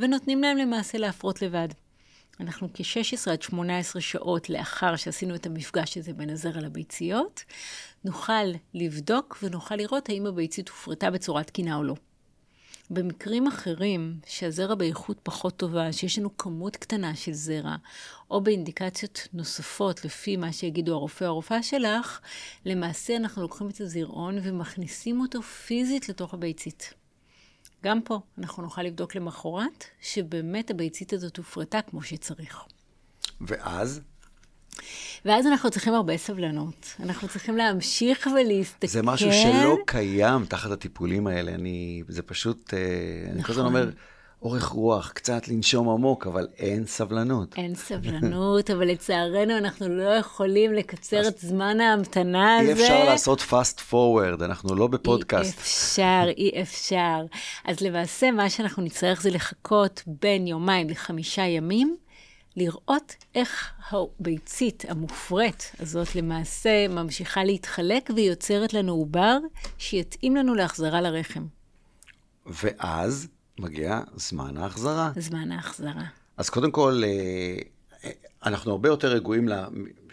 ונותנים 0.00 0.42
להם 0.42 0.56
למעשה 0.56 0.98
להפרות 0.98 1.42
לבד. 1.42 1.68
אנחנו 2.40 2.68
כ-16 2.74 3.30
עד 3.30 3.42
18 3.42 4.02
שעות 4.02 4.50
לאחר 4.50 4.96
שעשינו 4.96 5.34
את 5.34 5.46
המפגש 5.46 5.96
הזה 5.96 6.12
בין 6.12 6.30
הזרע 6.30 6.60
לביציות, 6.60 7.44
נוכל 8.04 8.52
לבדוק 8.74 9.38
ונוכל 9.42 9.76
לראות 9.76 10.08
האם 10.08 10.26
הביצית 10.26 10.68
הופרטה 10.68 11.10
בצורה 11.10 11.44
תקינה 11.44 11.76
או 11.76 11.82
לא. 11.82 11.94
במקרים 12.90 13.46
אחרים, 13.46 14.18
שהזרע 14.26 14.74
באיכות 14.74 15.18
פחות 15.22 15.56
טובה, 15.56 15.92
שיש 15.92 16.18
לנו 16.18 16.36
כמות 16.36 16.76
קטנה 16.76 17.14
של 17.14 17.32
זרע, 17.32 17.76
או 18.30 18.40
באינדיקציות 18.40 19.28
נוספות, 19.32 20.04
לפי 20.04 20.36
מה 20.36 20.52
שיגידו 20.52 20.94
הרופא 20.94 21.24
או 21.24 21.28
הרופאה 21.28 21.62
שלך, 21.62 22.20
למעשה 22.64 23.16
אנחנו 23.16 23.42
לוקחים 23.42 23.68
את 23.68 23.80
הזרעון 23.80 24.38
ומכניסים 24.42 25.20
אותו 25.20 25.42
פיזית 25.42 26.08
לתוך 26.08 26.34
הביצית. 26.34 26.99
גם 27.84 28.02
פה 28.02 28.20
אנחנו 28.38 28.62
נוכל 28.62 28.82
לבדוק 28.82 29.14
למחרת, 29.14 29.84
שבאמת 30.00 30.70
הביצית 30.70 31.12
הזאת 31.12 31.36
הופרטה 31.36 31.82
כמו 31.82 32.02
שצריך. 32.02 32.64
ואז? 33.40 34.00
ואז 35.24 35.46
אנחנו 35.46 35.70
צריכים 35.70 35.94
הרבה 35.94 36.16
סבלנות. 36.16 36.94
אנחנו 37.00 37.28
צריכים 37.28 37.56
להמשיך 37.56 38.28
ולהסתכל. 38.36 38.86
זה 38.86 39.02
משהו 39.02 39.32
שלא 39.32 39.76
קיים 39.86 40.44
תחת 40.44 40.70
הטיפולים 40.70 41.26
האלה. 41.26 41.54
אני, 41.54 42.02
זה 42.08 42.22
פשוט, 42.22 42.74
נכון. 42.74 43.32
אני 43.32 43.42
כל 43.42 43.52
הזמן 43.52 43.64
נכון. 43.64 43.76
אומר, 43.76 43.90
אורך 44.42 44.64
רוח, 44.64 45.12
קצת 45.14 45.48
לנשום 45.48 45.88
עמוק, 45.88 46.26
אבל 46.26 46.48
אין 46.56 46.86
סבלנות. 46.86 47.54
אין 47.56 47.74
סבלנות, 47.74 48.70
אבל 48.70 48.88
לצערנו 48.88 49.58
אנחנו 49.58 49.88
לא 49.88 50.10
יכולים 50.10 50.72
לקצר 50.72 51.28
את 51.28 51.38
זמן 51.38 51.80
ההמתנה 51.80 52.56
הזה. 52.56 52.68
אי 52.68 52.72
אפשר 52.72 53.04
לעשות 53.04 53.40
fast 53.40 53.92
forward, 53.92 54.44
אנחנו 54.44 54.74
לא 54.74 54.86
בפודקאסט. 54.86 55.58
אי 55.58 55.62
אפשר, 55.62 56.24
אי 56.36 56.62
אפשר. 56.62 57.24
אז 57.64 57.80
למעשה, 57.80 58.30
מה 58.30 58.50
שאנחנו 58.50 58.82
נצטרך 58.82 59.22
זה 59.22 59.30
לחכות 59.30 60.02
בין 60.06 60.46
יומיים 60.46 60.88
לחמישה 60.88 61.42
ימים, 61.42 61.96
לראות 62.56 63.14
איך 63.34 63.70
הביצית 63.90 64.84
המופרית 64.88 65.72
הזאת 65.80 66.16
למעשה 66.16 66.88
ממשיכה 66.88 67.44
להתחלק 67.44 68.10
ויוצרת 68.16 68.74
לנו 68.74 68.92
עובר 68.92 69.38
שיתאים 69.78 70.36
לנו 70.36 70.54
להחזרה 70.54 71.00
לרחם. 71.00 71.46
ואז 72.46 73.28
מגיע 73.60 74.00
זמן 74.16 74.56
ההחזרה. 74.56 75.10
זמן 75.16 75.52
ההחזרה. 75.52 76.04
אז 76.36 76.50
קודם 76.50 76.70
כל, 76.70 77.02
אה, 77.04 78.10
אנחנו 78.46 78.70
הרבה 78.72 78.88
יותר 78.88 79.08
רגועים 79.08 79.48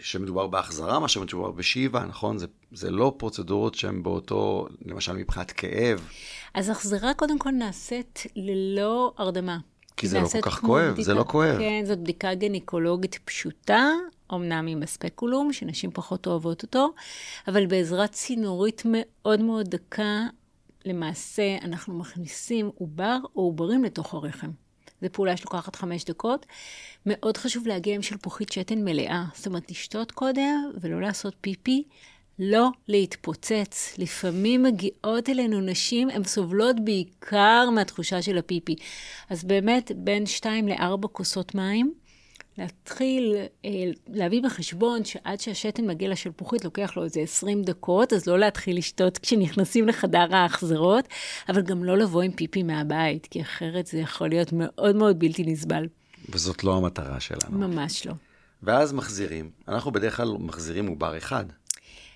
שמדובר 0.00 0.46
בהחזרה 0.46 0.98
מאשר 0.98 1.20
מדובר 1.20 1.50
בשאיבה, 1.50 2.04
נכון? 2.04 2.38
זה, 2.38 2.46
זה 2.72 2.90
לא 2.90 3.14
פרוצדורות 3.16 3.74
שהן 3.74 4.02
באותו, 4.02 4.66
למשל 4.86 5.12
מבחינת 5.12 5.50
כאב. 5.50 6.08
אז 6.54 6.68
החזרה 6.68 7.14
קודם 7.14 7.38
כל 7.38 7.50
נעשית 7.50 8.26
ללא 8.36 9.12
הרדמה. 9.18 9.58
כי 9.96 10.08
זה 10.08 10.20
לא 10.20 10.28
כל 10.28 10.40
כך 10.40 10.60
כואב, 10.60 10.84
בדיקה, 10.84 11.02
זה 11.02 11.14
לא 11.14 11.24
כואב. 11.24 11.58
כן, 11.58 11.84
זאת 11.86 11.98
בדיקה 11.98 12.34
גניקולוגית 12.34 13.18
פשוטה, 13.24 13.90
אמנם 14.34 14.66
עם 14.66 14.82
הספקולום, 14.82 15.52
שנשים 15.52 15.90
פחות 15.90 16.26
אוהבות 16.26 16.62
אותו, 16.62 16.92
אבל 17.48 17.66
בעזרת 17.66 18.12
צינורית 18.12 18.82
מאוד 18.84 19.40
מאוד 19.40 19.68
דקה, 19.68 20.26
למעשה 20.88 21.56
אנחנו 21.62 21.98
מכניסים 21.98 22.70
עובר 22.78 23.18
או 23.36 23.42
עוברים 23.42 23.84
לתוך 23.84 24.14
הרחם. 24.14 24.50
זו 25.02 25.08
פעולה 25.12 25.36
שלוקחת 25.36 25.76
חמש 25.76 26.04
דקות. 26.04 26.46
מאוד 27.06 27.36
חשוב 27.36 27.66
להגיע 27.66 27.94
עם 27.94 28.02
שלפוחית 28.02 28.52
שתן 28.52 28.84
מלאה. 28.84 29.24
זאת 29.34 29.46
אומרת, 29.46 29.70
לשתות 29.70 30.12
קודם 30.12 30.70
ולא 30.80 31.00
לעשות 31.00 31.34
פיפי. 31.40 31.84
לא 32.38 32.68
להתפוצץ. 32.88 33.94
לפעמים 33.98 34.62
מגיעות 34.62 35.28
אלינו 35.28 35.60
נשים, 35.60 36.10
הן 36.10 36.24
סובלות 36.24 36.76
בעיקר 36.84 37.70
מהתחושה 37.74 38.22
של 38.22 38.38
הפיפי. 38.38 38.76
אז 39.30 39.44
באמת, 39.44 39.92
בין 39.96 40.26
שתיים 40.26 40.68
לארבע 40.68 41.08
כוסות 41.08 41.54
מים, 41.54 41.94
להתחיל 42.58 43.36
אה, 43.64 43.70
להביא 44.08 44.42
בחשבון 44.42 45.04
שעד 45.04 45.40
שהשתן 45.40 45.86
מגיע 45.86 46.08
לשלפוחית 46.08 46.64
לוקח 46.64 46.92
לו 46.96 47.04
איזה 47.04 47.20
20 47.20 47.62
דקות, 47.62 48.12
אז 48.12 48.26
לא 48.26 48.38
להתחיל 48.38 48.78
לשתות 48.78 49.18
כשנכנסים 49.18 49.88
לחדר 49.88 50.36
ההחזרות, 50.36 51.08
אבל 51.48 51.62
גם 51.62 51.84
לא 51.84 51.98
לבוא 51.98 52.22
עם 52.22 52.32
פיפי 52.32 52.62
מהבית, 52.62 53.26
כי 53.30 53.42
אחרת 53.42 53.86
זה 53.86 53.98
יכול 53.98 54.28
להיות 54.28 54.48
מאוד 54.52 54.96
מאוד 54.96 55.18
בלתי 55.18 55.42
נסבל. 55.42 55.86
וזאת 56.28 56.64
לא 56.64 56.76
המטרה 56.76 57.20
שלנו. 57.20 57.58
ממש 57.58 58.06
לא. 58.06 58.12
ואז 58.62 58.92
מחזירים. 58.92 59.50
אנחנו 59.68 59.90
בדרך 59.90 60.16
כלל 60.16 60.28
מחזירים 60.38 60.86
עובר 60.86 61.18
אחד. 61.18 61.44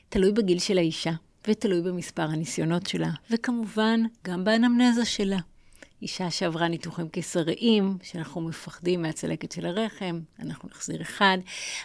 תלוי 0.09 0.33
בגיל 0.33 0.59
של 0.59 0.79
האישה, 0.79 1.13
ותלוי 1.49 1.83
במספר 1.83 2.23
הניסיונות 2.23 2.87
שלה, 2.87 3.11
וכמובן, 3.31 4.01
גם 4.25 4.45
באנמנזה 4.45 5.05
שלה. 5.05 5.39
אישה 6.03 6.31
שעברה 6.31 6.69
ניתוחים 6.69 7.09
קיסריים, 7.09 7.99
שאנחנו 8.03 8.41
מפחדים 8.41 9.03
מהצלקת 9.03 9.53
של 9.53 9.67
הרחם, 9.67 10.21
אנחנו 10.39 10.69
נחזיר 10.69 11.03
אחד. 11.03 11.39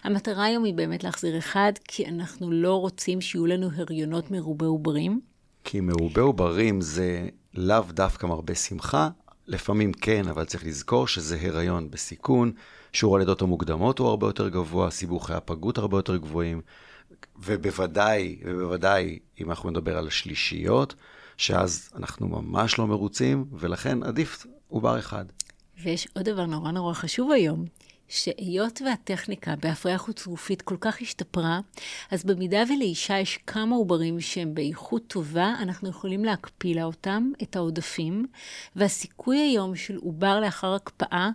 המטרה 0.03 0.43
היום 0.43 0.63
היא 0.63 0.73
באמת 0.73 1.03
להחזיר 1.03 1.37
אחד, 1.37 1.71
כי 1.83 2.05
אנחנו 2.05 2.51
לא 2.51 2.75
רוצים 2.75 3.21
שיהיו 3.21 3.45
לנו 3.45 3.69
הריונות 3.75 4.31
מרובי 4.31 4.65
עוברים. 4.65 5.21
כי 5.63 5.79
מרובי 5.79 6.21
עוברים 6.21 6.81
זה 6.81 7.29
לאו 7.53 7.83
דווקא 7.89 8.25
מרבה 8.25 8.55
שמחה, 8.55 9.09
לפעמים 9.47 9.93
כן, 9.93 10.27
אבל 10.27 10.45
צריך 10.45 10.65
לזכור 10.65 11.07
שזה 11.07 11.39
הריון 11.41 11.91
בסיכון, 11.91 12.51
שיעור 12.93 13.15
הלידות 13.15 13.41
המוקדמות 13.41 13.99
הוא 13.99 14.07
הרבה 14.07 14.27
יותר 14.27 14.49
גבוה, 14.49 14.91
סיבוכי 14.91 15.33
הפגות 15.33 15.77
הרבה 15.77 15.97
יותר 15.97 16.17
גבוהים, 16.17 16.61
ובוודאי, 17.39 18.39
ובוודאי, 18.45 19.19
אם 19.41 19.49
אנחנו 19.49 19.69
נדבר 19.69 19.97
על 19.97 20.09
שלישיות, 20.09 20.95
שאז 21.37 21.89
אנחנו 21.95 22.27
ממש 22.27 22.79
לא 22.79 22.87
מרוצים, 22.87 23.45
ולכן 23.51 24.03
עדיף 24.03 24.45
עובר 24.67 24.99
אחד. 24.99 25.25
ויש 25.83 26.07
עוד 26.15 26.25
דבר 26.25 26.45
נורא 26.45 26.71
נורא 26.71 26.93
חשוב 26.93 27.31
היום, 27.31 27.65
שהיות 28.07 28.81
והטכניקה 28.85 29.55
בהפריה 29.55 29.97
חוץ 29.97 30.27
גופית 30.27 30.61
כל 30.61 30.75
כך 30.81 31.01
השתפרה, 31.01 31.59
אז 32.11 32.23
במידה 32.23 32.63
ולאישה 32.69 33.19
יש 33.19 33.39
כמה 33.47 33.75
עוברים 33.75 34.21
שהם 34.21 34.53
באיכות 34.53 35.07
טובה, 35.07 35.53
אנחנו 35.61 35.89
יכולים 35.89 36.25
להקפיא 36.25 36.75
לה 36.75 36.83
אותם, 36.83 37.31
את 37.43 37.55
העודפים, 37.55 38.25
והסיכוי 38.75 39.37
היום 39.37 39.75
של 39.75 39.95
עובר 39.95 40.39
לאחר 40.39 40.73
הקפאה 40.73 41.29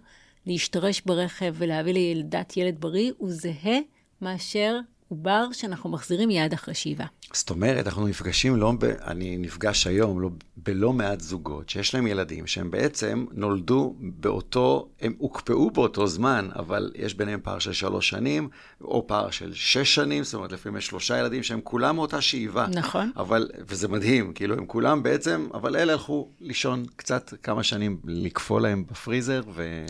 להשתרש 0.46 1.02
ברכב 1.06 1.54
ולהביא 1.58 1.92
לילדת 1.92 2.56
ילד 2.56 2.80
בריא 2.80 3.12
הוא 3.18 3.30
זהה 3.30 3.78
מאשר 4.20 4.78
עובר 5.12 5.46
שאנחנו 5.52 5.90
מחזירים 5.90 6.28
מיד 6.28 6.52
אחרי 6.52 6.74
שאיבה. 6.74 7.04
זאת 7.32 7.50
אומרת, 7.50 7.86
אנחנו 7.86 8.06
נפגשים, 8.06 8.56
לא, 8.56 8.72
ב, 8.78 8.84
אני 8.84 9.36
נפגש 9.38 9.86
היום 9.86 10.20
לא, 10.20 10.30
בלא 10.56 10.92
מעט 10.92 11.20
זוגות 11.20 11.68
שיש 11.68 11.94
להם 11.94 12.06
ילדים 12.06 12.46
שהם 12.46 12.70
בעצם 12.70 13.24
נולדו 13.32 13.94
באותו, 14.00 14.88
הם 15.00 15.14
הוקפאו 15.18 15.70
באותו 15.70 16.06
זמן, 16.06 16.48
אבל 16.56 16.90
יש 16.94 17.14
ביניהם 17.14 17.40
פער 17.42 17.58
של 17.58 17.72
שלוש 17.72 18.08
שנים, 18.08 18.48
או 18.80 19.06
פער 19.06 19.30
של 19.30 19.54
שש 19.54 19.94
שנים, 19.94 20.24
זאת 20.24 20.34
אומרת, 20.34 20.52
לפעמים 20.52 20.78
יש 20.78 20.86
שלושה 20.86 21.18
ילדים 21.18 21.42
שהם 21.42 21.60
כולם 21.64 21.96
מאותה 21.96 22.20
שאיבה. 22.20 22.66
נכון. 22.74 23.10
אבל, 23.16 23.48
וזה 23.68 23.88
מדהים, 23.88 24.32
כאילו, 24.32 24.56
הם 24.56 24.66
כולם 24.66 25.02
בעצם, 25.02 25.48
אבל 25.54 25.76
אלה 25.76 25.92
הלכו 25.92 26.28
לישון 26.40 26.84
קצת 26.96 27.34
כמה 27.42 27.62
שנים, 27.62 28.00
לקפוא 28.04 28.60
להם 28.60 28.84
בפריזר, 28.90 29.42
ו... 29.54 29.84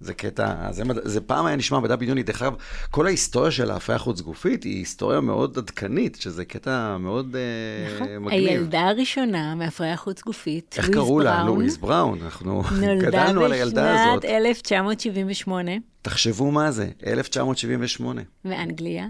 זה 0.00 0.14
קטע, 0.14 0.72
זה, 0.72 0.82
זה 1.04 1.20
פעם 1.20 1.46
היה 1.46 1.56
נשמע 1.56 1.80
מדע 1.80 1.96
בדיוני. 1.96 2.22
דרך 2.22 2.42
אגב, 2.42 2.54
כל 2.90 3.06
ההיסטוריה 3.06 3.50
של 3.50 3.70
ההפריה 3.70 3.98
חוץ 3.98 4.20
גופית 4.20 4.64
היא 4.64 4.76
היסטוריה 4.76 5.20
מאוד 5.20 5.58
עדכנית, 5.58 6.16
שזה 6.20 6.44
קטע 6.44 6.96
מאוד 6.96 7.36
uh, 7.36 7.94
נכון. 7.94 8.16
מגניב. 8.16 8.48
הילדה 8.48 8.80
הראשונה 8.80 9.54
מהפריה 9.54 9.96
חוץ 9.96 10.22
גופית, 10.22 10.74
איך 10.78 10.90
קראו 10.90 11.20
לה? 11.20 11.44
לואיז 11.44 11.76
בראון. 11.76 12.18
אנחנו 12.22 12.62
גדלנו 13.06 13.44
על 13.44 13.52
הילדה 13.52 13.94
הזאת. 13.94 14.06
נולדה 14.06 14.28
בשנת 14.28 14.46
1978. 14.46 15.72
תחשבו 16.02 16.50
מה 16.50 16.70
זה, 16.70 16.88
1978. 17.06 18.22
מאנגליה. 18.44 19.06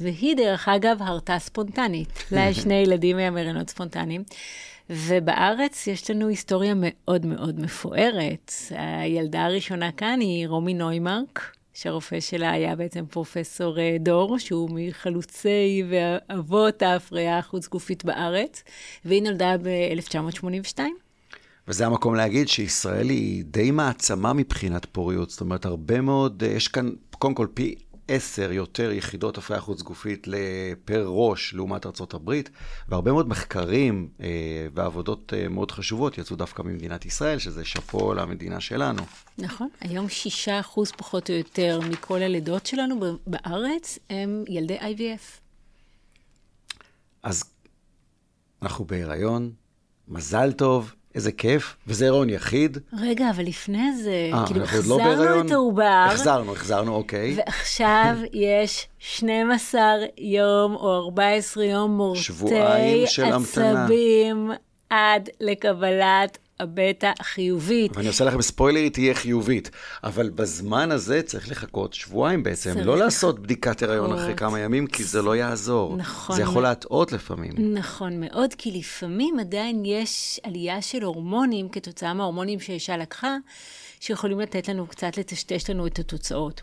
והיא, 0.00 0.36
דרך 0.36 0.68
אגב, 0.68 0.96
הרתה 1.00 1.38
ספונטנית. 1.38 2.24
לה 2.32 2.48
יש 2.48 2.58
שני 2.58 2.74
ילדים 2.74 3.16
מהמרינות 3.16 3.70
ספונטניים. 3.70 4.24
ובארץ 4.90 5.86
יש 5.86 6.10
לנו 6.10 6.28
היסטוריה 6.28 6.74
מאוד 6.76 7.26
מאוד 7.26 7.60
מפוארת. 7.60 8.52
הילדה 8.70 9.44
הראשונה 9.44 9.92
כאן 9.92 10.20
היא 10.20 10.48
רומי 10.48 10.74
נוימרק, 10.74 11.56
שהרופא 11.74 12.20
שלה 12.20 12.50
היה 12.50 12.76
בעצם 12.76 13.04
פרופסור 13.10 13.78
אה, 13.78 13.96
דור, 14.00 14.38
שהוא 14.38 14.70
מחלוצי 14.72 15.82
ואבות 15.88 16.82
ההפריה 16.82 17.38
החוץ-גופית 17.38 18.04
בארץ, 18.04 18.62
והיא 19.04 19.22
נולדה 19.22 19.56
ב-1982. 19.62 20.80
וזה 21.68 21.86
המקום 21.86 22.14
להגיד 22.14 22.48
שישראל 22.48 23.08
היא 23.08 23.44
די 23.44 23.70
מעצמה 23.70 24.32
מבחינת 24.32 24.86
פוריות, 24.92 25.30
זאת 25.30 25.40
אומרת, 25.40 25.64
הרבה 25.64 26.00
מאוד, 26.00 26.42
אה, 26.46 26.48
יש 26.48 26.68
כאן, 26.68 26.90
קודם 27.18 27.34
כל, 27.34 27.46
פי 27.54 27.74
עשר 28.08 28.52
יותר 28.52 28.92
יחידות 28.92 29.38
הפריה 29.38 29.60
חוץ 29.60 29.82
גופית 29.82 30.26
פר 30.84 31.06
ראש 31.08 31.54
לעומת 31.54 31.86
ארה"ב, 31.86 32.40
והרבה 32.88 33.12
מאוד 33.12 33.28
מחקרים 33.28 34.08
אה, 34.20 34.26
ועבודות 34.74 35.32
אה, 35.36 35.48
מאוד 35.48 35.70
חשובות 35.70 36.18
יצאו 36.18 36.36
דווקא 36.36 36.62
ממדינת 36.62 37.06
ישראל, 37.06 37.38
שזה 37.38 37.64
שאפו 37.64 38.14
למדינה 38.14 38.60
שלנו. 38.60 39.02
נכון, 39.38 39.68
היום 39.80 40.08
שישה 40.08 40.60
אחוז 40.60 40.92
פחות 40.96 41.30
או 41.30 41.34
יותר 41.34 41.80
מכל 41.90 42.22
הלידות 42.22 42.66
שלנו 42.66 43.18
בארץ 43.26 43.98
הם 44.10 44.44
ילדי 44.48 44.78
IVF. 44.78 45.40
אז 47.22 47.44
אנחנו 48.62 48.84
בהיריון, 48.84 49.52
מזל 50.08 50.52
טוב, 50.52 50.94
איזה 51.16 51.32
כיף, 51.32 51.76
וזה 51.86 52.08
הריון 52.08 52.30
יחיד. 52.30 52.78
רגע, 53.00 53.30
אבל 53.30 53.44
לפני 53.44 53.96
זה, 53.96 54.30
아, 54.32 54.36
אה, 54.36 54.46
כאילו 54.46 54.64
החזרנו 54.64 55.24
לא 55.24 55.40
את 55.40 55.50
העובר. 55.50 56.06
החזרנו, 56.10 56.52
החזרנו, 56.52 56.94
אוקיי. 56.94 57.34
ועכשיו 57.36 58.16
יש 58.32 58.88
12 58.98 59.82
יום 60.18 60.74
או 60.74 61.04
14 61.04 61.64
יום 61.64 61.96
מורטי 61.96 63.04
עצבים 63.32 64.50
עד 64.90 65.28
לקבלת 65.40 66.38
הבטא 66.60 67.12
חיובית. 67.22 67.96
ואני 67.96 68.08
עושה 68.08 68.24
לכם 68.24 68.42
ספוילר, 68.42 68.80
היא 68.80 68.90
תהיה 68.90 69.14
חיובית. 69.14 69.70
אבל 70.04 70.30
בזמן 70.30 70.90
הזה 70.92 71.22
צריך 71.22 71.50
לחכות 71.50 71.94
שבועיים 71.94 72.42
בעצם. 72.42 72.78
לא 72.78 72.98
לעשות 72.98 73.38
בדיקת 73.38 73.82
הריון 73.82 74.12
אחרי 74.12 74.34
כמה 74.36 74.60
ימים, 74.60 74.86
כי 74.86 75.04
זה 75.04 75.22
לא 75.22 75.36
יעזור. 75.36 75.96
נכון. 75.96 76.36
זה 76.36 76.42
יכול 76.42 76.62
להטעות 76.62 77.12
לפעמים. 77.12 77.52
נכון 77.74 78.20
מאוד, 78.20 78.54
כי 78.54 78.78
לפעמים 78.78 79.38
עדיין 79.38 79.84
יש 79.84 80.40
עלייה 80.42 80.82
של 80.82 81.02
הורמונים, 81.02 81.68
כתוצאה 81.68 82.14
מההורמונים 82.14 82.60
שאישה 82.60 82.96
לקחה, 82.96 83.36
שיכולים 84.00 84.40
לתת 84.40 84.68
לנו 84.68 84.86
קצת 84.86 85.18
לטשטש 85.18 85.70
לנו 85.70 85.86
את 85.86 85.98
התוצאות. 85.98 86.62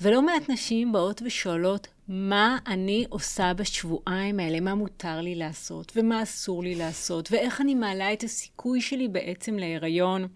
ולא 0.00 0.22
מעט 0.22 0.50
נשים 0.50 0.92
באות 0.92 1.22
ושואלות, 1.26 1.88
מה 2.08 2.58
אני 2.66 3.06
עושה 3.08 3.54
בשבועיים 3.54 4.40
האלה, 4.40 4.60
מה 4.60 4.74
מותר 4.74 5.20
לי 5.20 5.34
לעשות, 5.34 5.92
ומה 5.96 6.22
אסור 6.22 6.62
לי 6.62 6.74
לעשות, 6.74 7.32
ואיך 7.32 7.60
אני 7.60 7.74
מעלה 7.74 8.12
את 8.12 8.22
הסיכוי 8.24 8.80
שלי 8.80 9.08
בעצם 9.08 9.54
להיריון, 9.54 10.26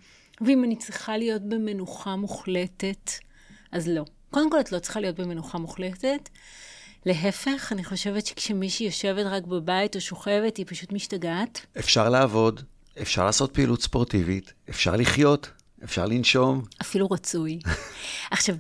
ואם 0.41 0.65
אני 0.65 0.77
צריכה 0.77 1.17
להיות 1.17 1.43
במנוחה 1.43 2.17
מוחלטת, 2.17 3.11
אז 3.73 3.89
לא. 3.89 4.05
קודם 4.31 4.51
כל, 4.51 4.61
את 4.61 4.73
לא 4.73 4.79
צריכה 4.79 5.01
להיות 5.01 5.21
במנוחה 5.21 5.59
מוחלטת. 5.59 6.29
להפך, 7.07 7.73
אני 7.73 7.85
חושבת 7.85 8.27
שכשמישהי 8.27 8.87
יושבת 8.87 9.27
רק 9.27 9.47
בבית 9.47 9.97
או 9.97 10.01
שוכבת, 10.01 10.57
היא 10.57 10.67
פשוט 10.69 10.93
משתגעת. 10.93 11.67
אפשר 11.79 12.09
לעבוד, 12.09 12.63
אפשר 13.03 13.25
לעשות 13.25 13.55
פעילות 13.55 13.83
ספורטיבית, 13.83 14.53
אפשר 14.71 14.97
לחיות, 14.97 15.51
אפשר 15.85 16.07
לנשום. 16.07 16.63
אפילו 16.81 17.07
רצוי. 17.11 17.59
עכשיו, 18.31 18.57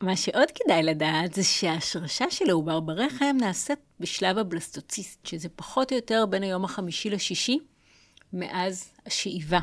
מה 0.00 0.16
שעוד 0.16 0.48
כדאי 0.54 0.82
לדעת 0.82 1.34
זה 1.34 1.44
שההשרשה 1.44 2.30
של 2.30 2.50
העובר 2.50 2.80
ברחם 2.80 3.36
נעשית 3.40 3.78
בשלב 4.00 4.38
הבלסטוציסט, 4.38 5.26
שזה 5.26 5.48
פחות 5.56 5.92
או 5.92 5.96
יותר 5.96 6.24
בין 6.30 6.42
היום 6.42 6.64
החמישי 6.64 7.10
לשישי, 7.10 7.58
מאז 8.32 8.92
השאיבה. 9.06 9.58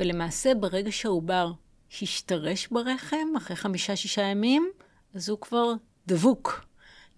ולמעשה, 0.00 0.54
ברגע 0.54 0.92
שהעובר 0.92 1.52
השתרש 2.02 2.68
ברחם, 2.70 3.36
אחרי 3.36 3.56
חמישה-שישה 3.56 4.22
ימים, 4.22 4.70
אז 5.14 5.28
הוא 5.28 5.38
כבר 5.40 5.72
דבוק. 6.06 6.64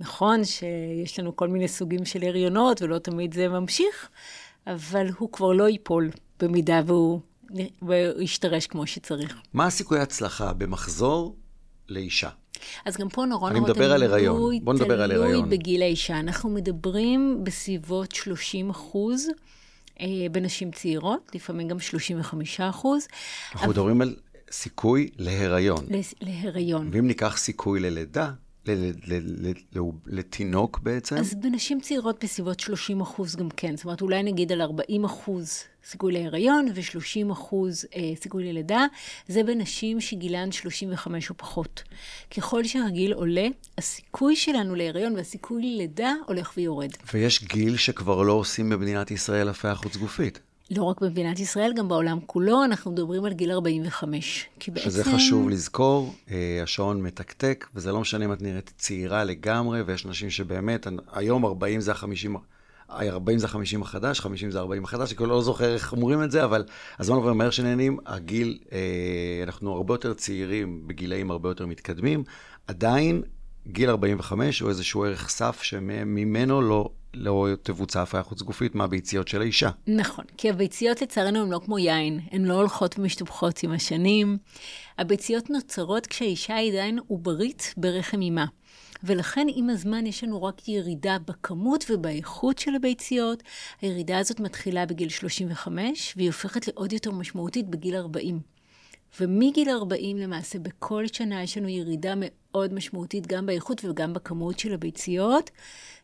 נכון 0.00 0.44
שיש 0.44 1.18
לנו 1.18 1.37
כל 1.37 1.48
מיני 1.48 1.68
סוגים 1.68 2.05
של 2.05 2.22
הריונות, 2.22 2.83
ולא 2.83 2.98
תמיד 2.98 3.35
זה 3.35 3.48
ממשיך, 3.48 4.09
אבל 4.66 5.07
הוא 5.18 5.33
כבר 5.33 5.52
לא 5.52 5.68
ייפול 5.68 6.11
במידה 6.40 6.81
והוא, 6.87 7.20
והוא 7.83 8.22
ישתרש 8.22 8.66
כמו 8.66 8.87
שצריך. 8.87 9.37
מה 9.55 9.66
הסיכוי 9.66 9.98
ההצלחה 9.98 10.52
במחזור 10.52 11.37
לאישה? 11.88 12.29
אז 12.85 12.96
גם 12.96 13.09
פה 13.09 13.25
נורא 13.25 13.51
נורא 13.53 13.62
מדבר 13.64 13.92
על 13.92 14.03
הריון. 14.03 14.64
בוא 14.64 14.75
נדבר 14.75 15.03
על 15.03 15.11
תלוי 15.12 15.25
הריון. 15.27 15.51
בגיל 15.51 15.83
האישה. 15.83 16.18
אנחנו 16.20 16.51
מדברים 16.51 17.40
בסביבות 17.44 18.12
30 18.12 18.70
אחוז 18.70 19.27
אה, 20.01 20.07
בנשים 20.33 20.70
צעירות, 20.70 21.31
לפעמים 21.35 21.68
גם 21.68 21.81
35 21.81 22.61
אחוז, 22.61 23.07
אנחנו 23.55 23.68
מדברים 23.68 24.03
על 24.03 24.16
סיכוי 24.51 25.11
להיריון. 25.18 25.87
לס- 25.90 26.14
להיריון. 26.20 26.88
ואם 26.92 27.07
ניקח 27.07 27.37
סיכוי 27.37 27.81
ללידה, 27.81 28.31
לתינוק 30.07 30.79
בעצם, 30.83 31.16
אז 31.16 31.35
בנשים 31.35 31.81
צעירות 31.81 32.24
בסביבות 32.24 32.61
30 32.61 33.00
אחוז 33.00 33.37
גם 33.37 33.48
כן. 33.57 33.76
זאת 33.76 33.85
אומרת, 33.85 34.02
אולי 34.02 34.22
נגיד 34.22 34.52
על 34.52 34.62
40 34.62 35.05
אחוז 35.05 35.62
סיכוי 35.85 36.12
להיריון 36.12 36.68
ו-30 36.74 37.33
אחוז 37.33 37.85
אה, 37.96 38.00
סיכוי 38.20 38.44
ללידה. 38.44 38.87
זה 39.29 39.42
בנשים 39.42 40.00
שגילן 40.00 40.52
35 40.52 41.31
או 41.31 41.37
פחות. 41.37 41.83
ככל 42.37 42.64
שהגיל 42.64 43.12
עולה, 43.12 43.46
הסיכוי 43.79 44.37
שלנו 44.37 44.74
להיריון 44.74 45.16
והסיכוי 45.16 45.62
ללידה 45.62 46.12
הולך 46.26 46.52
ויורד. 46.57 46.90
ויש 47.14 47.44
גיל 47.44 47.76
שכבר 47.76 48.22
לא 48.22 48.33
עושים 48.33 48.70
במדינת 48.70 49.11
ישראל 49.11 49.48
הפריה 49.48 49.74
חוץ 49.74 49.96
גופית. 49.96 50.40
לא 50.70 50.83
רק 50.83 51.00
במדינת 51.00 51.40
ישראל, 51.40 51.72
גם 51.72 51.88
בעולם 51.88 52.18
כולו, 52.26 52.64
אנחנו 52.64 52.90
מדברים 52.90 53.24
על 53.24 53.33
גיל 53.33 53.52
45. 53.52 54.46
כי 54.59 54.70
בעצם... 54.70 54.90
שזה 54.90 55.05
חשוב 55.05 55.48
לזכור, 55.48 56.14
אה, 56.31 56.61
השעון 56.62 57.02
מתקתק, 57.02 57.66
וזה 57.74 57.92
לא 57.92 58.00
משנה 58.00 58.24
אם 58.24 58.33
את 58.33 58.42
נראית 58.42 58.72
צעירה 58.79 59.24
לגמרי, 59.24 59.83
ויש 59.83 60.07
נשים 60.07 60.31
שבאמת, 60.31 60.87
היום 61.12 61.44
40 61.44 61.81
זה 61.81 61.92
ה-50, 61.92 62.38
40 62.90 63.38
זה 63.38 63.46
ה-50 63.46 63.83
החדש, 63.83 64.20
50 64.20 64.50
זה 64.50 64.61
ה-40 64.61 64.85
החדש, 64.85 65.14
אני 65.20 65.29
לא 65.29 65.42
זוכר 65.42 65.74
איך 65.74 65.92
אומרים 65.92 66.22
את 66.22 66.31
זה, 66.31 66.44
אבל 66.44 66.64
הזמן 66.98 67.16
עובר 67.16 67.33
מהר 67.33 67.50
שנהנים, 67.50 67.98
הגיל, 68.07 68.59
אה, 68.72 68.79
אנחנו 69.42 69.72
הרבה 69.72 69.94
יותר 69.94 70.14
צעירים, 70.14 70.87
בגילאים 70.87 71.31
הרבה 71.31 71.48
יותר 71.48 71.66
מתקדמים, 71.66 72.24
עדיין 72.66 73.22
גיל 73.66 73.90
45 73.90 74.61
הוא 74.61 74.68
איזשהו 74.68 75.05
ערך 75.05 75.29
סף 75.29 75.62
שממנו 75.62 76.62
לא, 76.62 76.90
לא 77.16 77.48
תבוצע 77.62 78.02
הפריה 78.02 78.22
חוץ 78.22 78.42
גופית 78.42 78.74
מהביציות 78.74 79.29
של 79.29 79.40
האישה. 79.40 79.70
נכון, 79.87 80.24
כי 80.37 80.50
הביציות 80.50 81.02
לצערנו 81.02 81.42
הן 81.42 81.50
לא 81.50 81.61
כמו 81.64 81.79
יין, 81.79 82.20
הן 82.33 82.44
לא 82.44 82.55
הולכות 82.55 82.98
ומשתפחות 82.98 83.62
עם 83.62 83.72
השנים. 83.72 84.38
הביציות 84.98 85.50
נוצרות 85.50 86.07
כשהאישה 86.07 86.55
היא 86.55 86.72
עדיין 86.72 86.98
עוברית 87.09 87.74
ברחם 87.76 88.20
אימה. 88.20 88.46
ולכן 89.05 89.46
עם 89.55 89.70
הזמן 89.70 90.07
יש 90.07 90.24
לנו 90.24 90.42
רק 90.42 90.68
ירידה 90.68 91.16
בכמות 91.26 91.85
ובאיכות 91.90 92.59
של 92.59 92.74
הביציות. 92.74 93.42
הירידה 93.83 94.18
הזאת 94.18 94.40
מתחילה 94.40 94.87
בגיל 94.87 95.09
35, 95.09 96.14
והיא 96.16 96.29
הופכת 96.29 96.68
לעוד 96.68 96.92
יותר 96.92 97.11
משמעותית 97.11 97.68
בגיל 97.68 97.96
40. 97.96 98.56
ומגיל 99.21 99.69
40 99.71 100.16
למעשה 100.16 100.59
בכל 100.59 101.05
שנה 101.12 101.42
יש 101.42 101.59
לנו 101.59 101.69
ירידה 101.69 102.14
מאוד 102.16 102.75
משמעותית 102.75 103.27
גם 103.27 103.47
באיכות 103.47 103.85
וגם 103.85 104.12
בכמות 104.12 104.59
של 104.59 104.75
הביציות, 104.75 105.51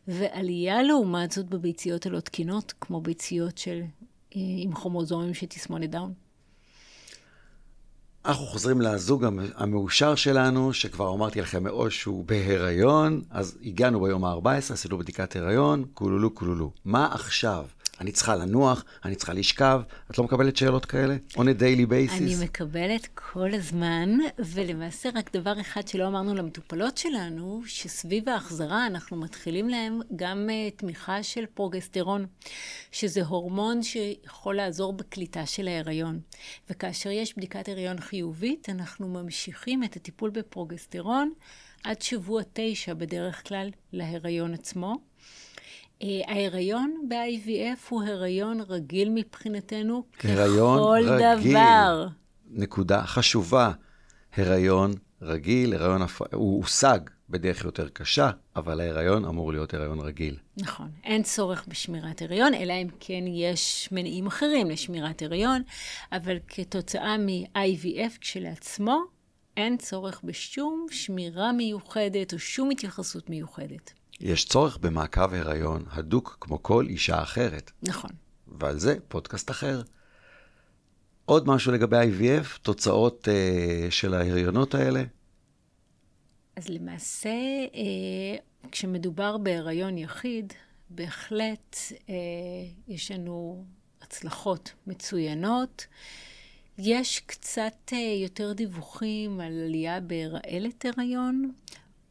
ועלייה 0.07 0.83
לעומת 0.83 1.31
זאת 1.31 1.45
בביציות 1.45 2.05
הלא 2.05 2.19
תקינות, 2.19 2.73
כמו 2.81 3.01
ביציות 3.01 3.57
של, 3.57 3.81
אה, 4.35 4.41
עם 4.57 4.73
כרומוזומים 4.73 5.33
של 5.33 5.45
תסמונת 5.45 5.89
דאון. 5.89 6.13
אנחנו 8.25 8.45
חוזרים 8.45 8.81
לזוג 8.81 9.23
המ- 9.23 9.39
המאושר 9.55 10.15
שלנו, 10.15 10.73
שכבר 10.73 11.13
אמרתי 11.13 11.41
לכם 11.41 11.63
מאוד 11.63 11.91
שהוא 11.91 12.25
בהיריון, 12.25 13.21
אז 13.29 13.57
הגענו 13.63 14.01
ביום 14.01 14.25
ה-14, 14.25 14.47
עשינו 14.73 14.97
בדיקת 14.97 15.35
הריון, 15.35 15.85
כולולו 15.93 16.35
כולולו. 16.35 16.71
מה 16.85 17.13
עכשיו? 17.13 17.65
אני 18.01 18.11
צריכה 18.11 18.35
לנוח, 18.35 18.85
אני 19.05 19.15
צריכה 19.15 19.33
לשכב, 19.33 19.81
את 20.11 20.17
לא 20.17 20.23
מקבלת 20.23 20.57
שאלות 20.57 20.85
כאלה? 20.85 21.15
on 21.33 21.41
a 21.41 21.59
daily 21.59 21.89
basis? 21.89 22.17
אני 22.17 22.35
מקבלת 22.43 23.07
כל 23.13 23.53
הזמן, 23.53 24.17
ולמעשה 24.39 25.09
רק 25.15 25.35
דבר 25.35 25.61
אחד 25.61 25.87
שלא 25.87 26.07
אמרנו 26.07 26.35
למטופלות 26.35 26.97
שלנו, 26.97 27.61
שסביב 27.65 28.29
ההחזרה 28.29 28.87
אנחנו 28.87 29.17
מתחילים 29.17 29.69
להם 29.69 29.99
גם 30.15 30.49
uh, 30.49 30.79
תמיכה 30.79 31.23
של 31.23 31.45
פרוגסטרון, 31.53 32.25
שזה 32.91 33.23
הורמון 33.23 33.83
שיכול 33.83 34.55
לעזור 34.55 34.93
בקליטה 34.93 35.45
של 35.45 35.67
ההיריון. 35.67 36.19
וכאשר 36.69 37.09
יש 37.09 37.37
בדיקת 37.37 37.69
הריון 37.69 37.99
חיובית, 37.99 38.69
אנחנו 38.69 39.07
ממשיכים 39.07 39.83
את 39.83 39.95
הטיפול 39.95 40.29
בפרוגסטרון 40.29 41.33
עד 41.83 42.01
שבוע 42.01 42.41
תשע 42.53 42.93
בדרך 42.93 43.47
כלל 43.47 43.69
להיריון 43.93 44.53
עצמו. 44.53 45.12
Uh, 46.03 46.05
ההיריון 46.27 46.95
ב-IVF 47.09 47.89
הוא 47.89 48.03
הריון 48.03 48.61
רגיל 48.61 49.09
מבחינתנו, 49.09 50.03
הריון 50.23 50.79
ככל 50.79 51.09
רגיל. 51.09 51.51
דבר. 51.51 52.07
נקודה 52.51 53.03
חשובה, 53.03 53.71
הריון 54.37 54.91
רגיל, 55.21 55.73
הריון 55.73 56.01
הפ... 56.01 56.21
הוא 56.33 56.57
הושג 56.57 56.99
בדרך 57.29 57.63
יותר 57.63 57.89
קשה, 57.89 58.31
אבל 58.55 58.79
ההיריון 58.79 59.25
אמור 59.25 59.51
להיות 59.51 59.73
הריון 59.73 59.99
רגיל. 59.99 60.37
נכון, 60.57 60.89
אין 61.03 61.23
צורך 61.23 61.65
בשמירת 61.67 62.21
הריון, 62.21 62.53
אלא 62.53 62.73
אם 62.73 62.87
כן 62.99 63.23
יש 63.27 63.89
מניעים 63.91 64.27
אחרים 64.27 64.69
לשמירת 64.69 65.21
הריון, 65.21 65.61
אבל 66.11 66.37
כתוצאה 66.47 67.17
מ-IVF 67.17 68.17
כשלעצמו, 68.21 69.01
אין 69.57 69.77
צורך 69.77 70.21
בשום 70.23 70.85
שמירה 70.91 71.51
מיוחדת 71.51 72.33
או 72.33 72.39
שום 72.39 72.71
התייחסות 72.71 73.29
מיוחדת. 73.29 73.93
יש 74.23 74.45
צורך 74.45 74.77
במעקב 74.77 75.33
הריון 75.33 75.85
הדוק 75.91 76.37
כמו 76.41 76.63
כל 76.63 76.85
אישה 76.89 77.21
אחרת, 77.21 77.71
נכון. 77.81 78.11
ועל 78.47 78.79
זה 78.79 78.95
פודקאסט 79.07 79.51
אחר. 79.51 79.81
עוד 81.25 81.47
משהו 81.47 81.71
לגבי 81.71 81.97
IVF, 81.97 82.59
תוצאות 82.61 83.27
uh, 83.27 83.91
של 83.91 84.13
ההריונות 84.13 84.75
האלה. 84.75 85.03
אז 86.55 86.69
למעשה, 86.69 87.29
אה, 87.75 88.37
כשמדובר 88.71 89.37
בהיריון 89.37 89.97
יחיד, 89.97 90.53
בהחלט 90.89 91.77
אה, 92.09 92.15
יש 92.87 93.11
לנו 93.11 93.65
הצלחות 94.01 94.73
מצוינות. 94.87 95.85
יש 96.77 97.19
קצת 97.19 97.93
אה, 97.93 97.97
יותר 98.23 98.53
דיווחים 98.53 99.39
על 99.39 99.63
עלייה 99.65 99.99
בהירעלת 99.99 100.85
הריון, 100.85 101.51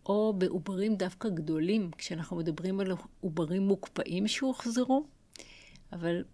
או 0.07 0.35
בעוברים 0.39 0.97
דווקא 0.97 1.29
גדולים, 1.29 1.91
כשאנחנו 1.99 2.37
מדברים 2.37 2.81
על 2.81 2.93
עוברים 3.21 3.63
מוקפאים 3.63 4.29
שהוחזרו, 4.29 5.05
אבל 5.93 6.25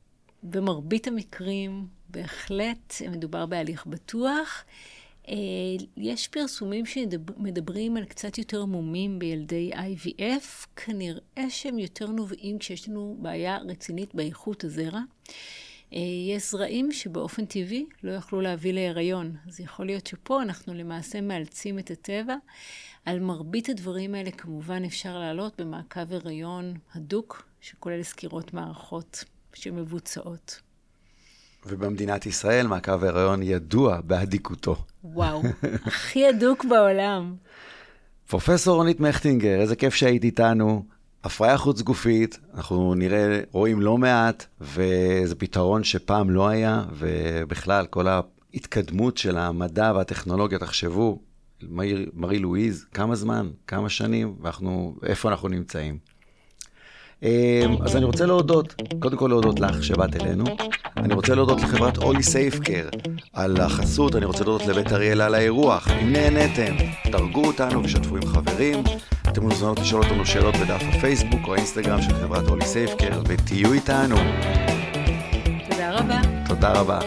במרבית 0.42 1.06
המקרים 1.06 1.86
בהחלט 2.08 2.94
מדובר 3.10 3.46
בהליך 3.46 3.86
בטוח. 3.86 4.64
אה, 5.28 5.34
יש 5.96 6.28
פרסומים 6.28 6.86
שמדברים 6.86 7.96
על 7.96 8.04
קצת 8.04 8.38
יותר 8.38 8.64
מומים 8.64 9.18
בילדי 9.18 9.70
IVF, 9.74 10.66
כנראה 10.76 11.50
שהם 11.50 11.78
יותר 11.78 12.06
נובעים 12.06 12.58
כשיש 12.58 12.88
לנו 12.88 13.16
בעיה 13.22 13.58
רצינית 13.58 14.14
באיכות 14.14 14.64
הזרע. 14.64 15.00
אה, 15.92 15.98
יש 16.36 16.50
זרעים 16.50 16.92
שבאופן 16.92 17.44
טבעי 17.44 17.86
לא 18.02 18.12
יכלו 18.12 18.40
להביא 18.40 18.72
להיריון, 18.72 19.36
אז 19.48 19.60
יכול 19.60 19.86
להיות 19.86 20.06
שפה 20.06 20.42
אנחנו 20.42 20.74
למעשה 20.74 21.20
מאלצים 21.20 21.78
את 21.78 21.90
הטבע. 21.90 22.34
על 23.04 23.20
מרבית 23.20 23.68
הדברים 23.68 24.14
האלה 24.14 24.30
כמובן 24.30 24.84
אפשר 24.84 25.18
לעלות 25.18 25.60
במעקב 25.60 26.12
הריון 26.12 26.74
הדוק, 26.94 27.44
שכולל 27.60 28.02
סקירות 28.02 28.54
מערכות 28.54 29.24
שמבוצעות. 29.54 30.60
ובמדינת 31.66 32.26
ישראל 32.26 32.66
מעקב 32.66 33.04
ההיריון 33.04 33.42
ידוע 33.42 34.00
באדיקותו. 34.00 34.76
וואו, 35.04 35.42
הכי 35.84 36.26
הדוק 36.26 36.64
בעולם. 36.64 37.36
פרופסור 38.30 38.76
רונית 38.76 39.00
מכטינגר, 39.00 39.60
איזה 39.60 39.76
כיף 39.76 39.94
שהיית 39.94 40.24
איתנו. 40.24 40.84
הפריה 41.24 41.58
חוץ 41.58 41.80
גופית, 41.82 42.38
אנחנו 42.54 42.94
נראה, 42.94 43.40
רואים 43.52 43.80
לא 43.80 43.98
מעט, 43.98 44.46
וזה 44.60 45.34
פתרון 45.38 45.84
שפעם 45.84 46.30
לא 46.30 46.48
היה, 46.48 46.84
ובכלל, 46.98 47.86
כל 47.86 48.06
ההתקדמות 48.08 49.16
של 49.18 49.36
המדע 49.38 49.92
והטכנולוגיה, 49.96 50.58
תחשבו, 50.58 51.18
מארי 52.14 52.38
לואיז, 52.38 52.86
כמה 52.94 53.14
זמן, 53.14 53.50
כמה 53.66 53.88
שנים, 53.88 54.36
ואנחנו, 54.40 54.96
איפה 55.02 55.28
אנחנו 55.28 55.48
נמצאים. 55.48 55.98
אמ, 57.22 57.76
אז 57.84 57.96
אני 57.96 58.04
רוצה 58.04 58.26
להודות, 58.26 58.74
קודם 58.98 59.16
כל 59.16 59.26
להודות 59.28 59.60
לך 59.60 59.84
שבאת 59.84 60.16
אלינו. 60.16 60.44
אני 60.96 61.14
רוצה 61.14 61.34
להודות 61.34 61.60
לחברת 61.60 61.98
אולי 61.98 62.22
סייפקר 62.22 62.88
על 63.32 63.60
החסות, 63.60 64.16
אני 64.16 64.24
רוצה 64.24 64.44
להודות 64.44 64.66
לבית 64.66 64.92
אריאלה 64.92 65.26
על 65.26 65.34
האירוח. 65.34 65.88
אם 66.02 66.12
נהניתם, 66.12 66.76
דרגו 67.10 67.46
אותנו 67.46 67.84
ושתפו 67.84 68.16
עם 68.16 68.26
חברים. 68.26 68.82
אתם 69.28 69.42
מוזמנות 69.42 69.78
לשאול 69.78 70.02
אותנו 70.02 70.26
שאלות 70.26 70.56
בדף 70.56 70.82
הפייסבוק 70.88 71.40
או 71.48 71.54
האינסטגרם 71.54 72.02
של 72.02 72.14
חברת 72.14 72.48
אולי 72.48 72.64
סייפקר, 72.66 73.22
ותהיו 73.28 73.72
איתנו. 73.72 74.16
תודה 75.70 75.98
רבה. 75.98 76.20
תודה 76.48 76.72
רבה. 76.72 76.98